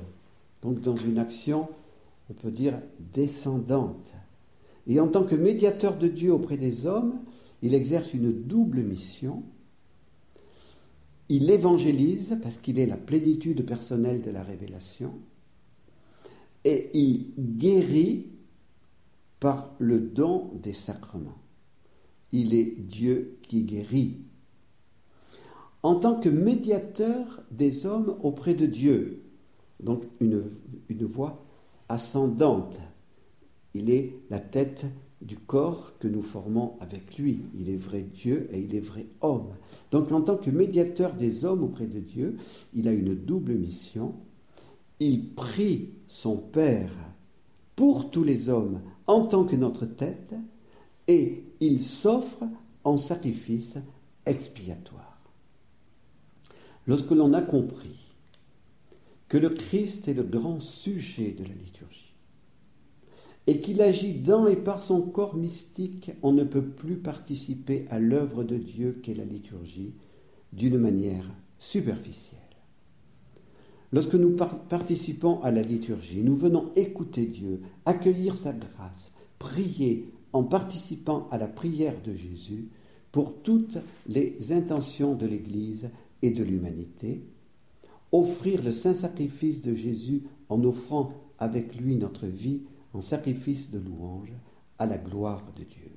donc 0.62 0.80
dans 0.82 0.96
une 0.96 1.18
action, 1.18 1.68
on 2.30 2.34
peut 2.34 2.52
dire, 2.52 2.80
descendante. 3.14 4.14
Et 4.86 5.00
en 5.00 5.08
tant 5.08 5.24
que 5.24 5.36
médiateur 5.36 5.98
de 5.98 6.08
Dieu 6.08 6.32
auprès 6.32 6.58
des 6.58 6.86
hommes, 6.86 7.16
il 7.62 7.74
exerce 7.74 8.14
une 8.14 8.32
double 8.32 8.82
mission. 8.82 9.44
Il 11.30 11.50
évangélise 11.50 12.38
parce 12.42 12.58
qu'il 12.58 12.80
est 12.80 12.86
la 12.86 12.98
plénitude 12.98 13.66
personnelle 13.66 14.22
de 14.22 14.32
la 14.32 14.44
révélation, 14.44 15.14
et 16.64 16.90
il 16.94 17.34
guérit 17.38 18.28
par 19.40 19.76
le 19.80 20.00
don 20.00 20.52
des 20.62 20.74
sacrements. 20.74 21.38
Il 22.32 22.54
est 22.54 22.76
Dieu 22.78 23.38
qui 23.44 23.64
guérit. 23.64 24.18
En 25.84 25.96
tant 25.96 26.20
que 26.20 26.30
médiateur 26.30 27.42
des 27.52 27.86
hommes 27.86 28.18
auprès 28.22 28.54
de 28.54 28.66
Dieu, 28.66 29.24
donc 29.80 30.04
une, 30.20 30.52
une 30.90 31.06
voix 31.06 31.46
ascendante, 31.88 32.78
il 33.74 33.90
est 33.90 34.14
la 34.30 34.40
tête 34.40 34.86
du 35.22 35.38
corps 35.38 35.93
que 35.99 36.07
nous 36.07 36.22
formons 36.22 36.76
avec 36.80 37.18
lui. 37.18 37.39
Il 37.59 37.70
est 37.70 37.78
vrai 37.78 38.01
Dieu 38.01 38.49
et 38.51 38.59
il 38.59 38.76
est 38.76 38.82
vrai 38.82 39.07
homme. 39.22 39.55
Donc 39.91 40.11
en 40.11 40.22
tant 40.22 40.38
que 40.38 40.49
médiateur 40.49 41.13
des 41.13 41.45
hommes 41.45 41.63
auprès 41.63 41.88
de 41.88 41.99
Dieu, 41.99 42.38
il 42.76 42.88
a 42.88 42.93
une 42.93 43.15
double 43.15 43.53
mission. 43.53 44.13
Il 44.99 45.30
prie 45.34 45.89
son 46.07 46.38
Père 46.38 46.91
pour 47.76 48.09
tous 48.11 48.24
les 48.24 48.49
hommes 48.49 48.82
en 49.05 49.26
tant 49.26 49.45
que 49.45 49.55
notre 49.55 49.86
tête 49.86 50.34
et 51.07 51.43
il 51.59 51.84
s'offre 51.84 52.43
en 52.84 52.97
sacrifice 52.97 53.76
expiatoire. 54.26 55.18
Lorsque 56.86 57.11
l'on 57.11 57.34
a 57.34 57.41
compris 57.41 58.13
que 59.28 59.38
le 59.38 59.49
Christ 59.49 60.07
est 60.07 60.13
le 60.13 60.24
grand 60.24 60.61
sujet 60.61 61.32
de 61.32 61.43
la 61.43 61.53
liturgie 61.53 62.07
et 63.48 63.62
qu'il 63.62 63.82
agit 63.82 64.14
dans 64.14 64.45
et 64.45 64.58
par 64.58 64.84
son 64.84 65.02
corps 65.02 65.36
mystique, 65.36 66.12
on 66.22 66.34
ne 66.34 66.43
peut 66.43 66.66
plus 66.66 66.98
participer 66.98 67.86
à 67.89 67.98
l'œuvre 67.98 68.43
de 68.43 68.58
Dieu 68.58 69.00
qu'est 69.02 69.14
la 69.14 69.24
liturgie 69.24 69.93
d'une 70.52 70.78
manière 70.78 71.30
superficielle. 71.58 72.38
Lorsque 73.93 74.16
nous 74.16 74.36
participons 74.70 75.41
à 75.43 75.52
la 75.52 75.62
liturgie, 75.62 76.22
nous 76.22 76.36
venons 76.36 76.72
écouter 76.76 77.26
Dieu, 77.26 77.62
accueillir 77.86 78.36
sa 78.36 78.52
grâce, 78.52 79.14
prier 79.39 80.12
en 80.34 80.43
participant 80.43 81.30
à 81.32 81.38
la 81.38 81.48
prière 81.48 81.95
de 82.06 82.14
Jésus 82.14 82.68
pour 83.14 83.34
toutes 83.43 83.78
les 84.10 84.52
intentions 84.52 85.16
de 85.16 85.26
l'Église 85.26 85.89
et 86.22 86.32
de 86.32 86.43
l'humanité, 86.43 87.22
offrir 88.12 88.62
le 88.62 88.74
saint 88.74 88.93
sacrifice 88.93 89.62
de 89.62 89.74
Jésus 89.74 90.24
en 90.50 90.62
offrant 90.66 91.14
avec 91.39 91.76
lui 91.80 91.95
notre 91.95 92.26
vie 92.26 92.64
en 92.94 93.02
sacrifice 93.02 93.70
de 93.72 93.80
louange 93.80 94.34
à 94.80 94.86
la 94.86 94.98
gloire 94.98 95.44
de 95.56 95.64
Dieu. 95.64 95.92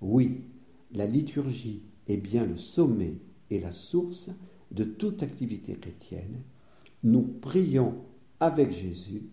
Oui, 0.00 0.42
la 0.92 1.06
liturgie 1.06 1.82
est 2.08 2.16
bien 2.16 2.44
le 2.44 2.56
sommet 2.56 3.14
et 3.50 3.60
la 3.60 3.72
source 3.72 4.30
de 4.70 4.84
toute 4.84 5.22
activité 5.22 5.74
chrétienne 5.74 6.42
nous 7.06 7.22
prions 7.22 7.94
avec 8.40 8.72
Jésus, 8.72 9.28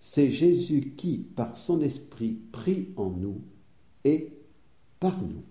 c'est 0.00 0.30
Jésus 0.30 0.94
qui, 0.96 1.18
par 1.18 1.56
son 1.56 1.82
esprit, 1.82 2.38
prie 2.50 2.88
en 2.96 3.10
nous 3.10 3.42
et 4.04 4.32
par 4.98 5.20
nous. 5.20 5.42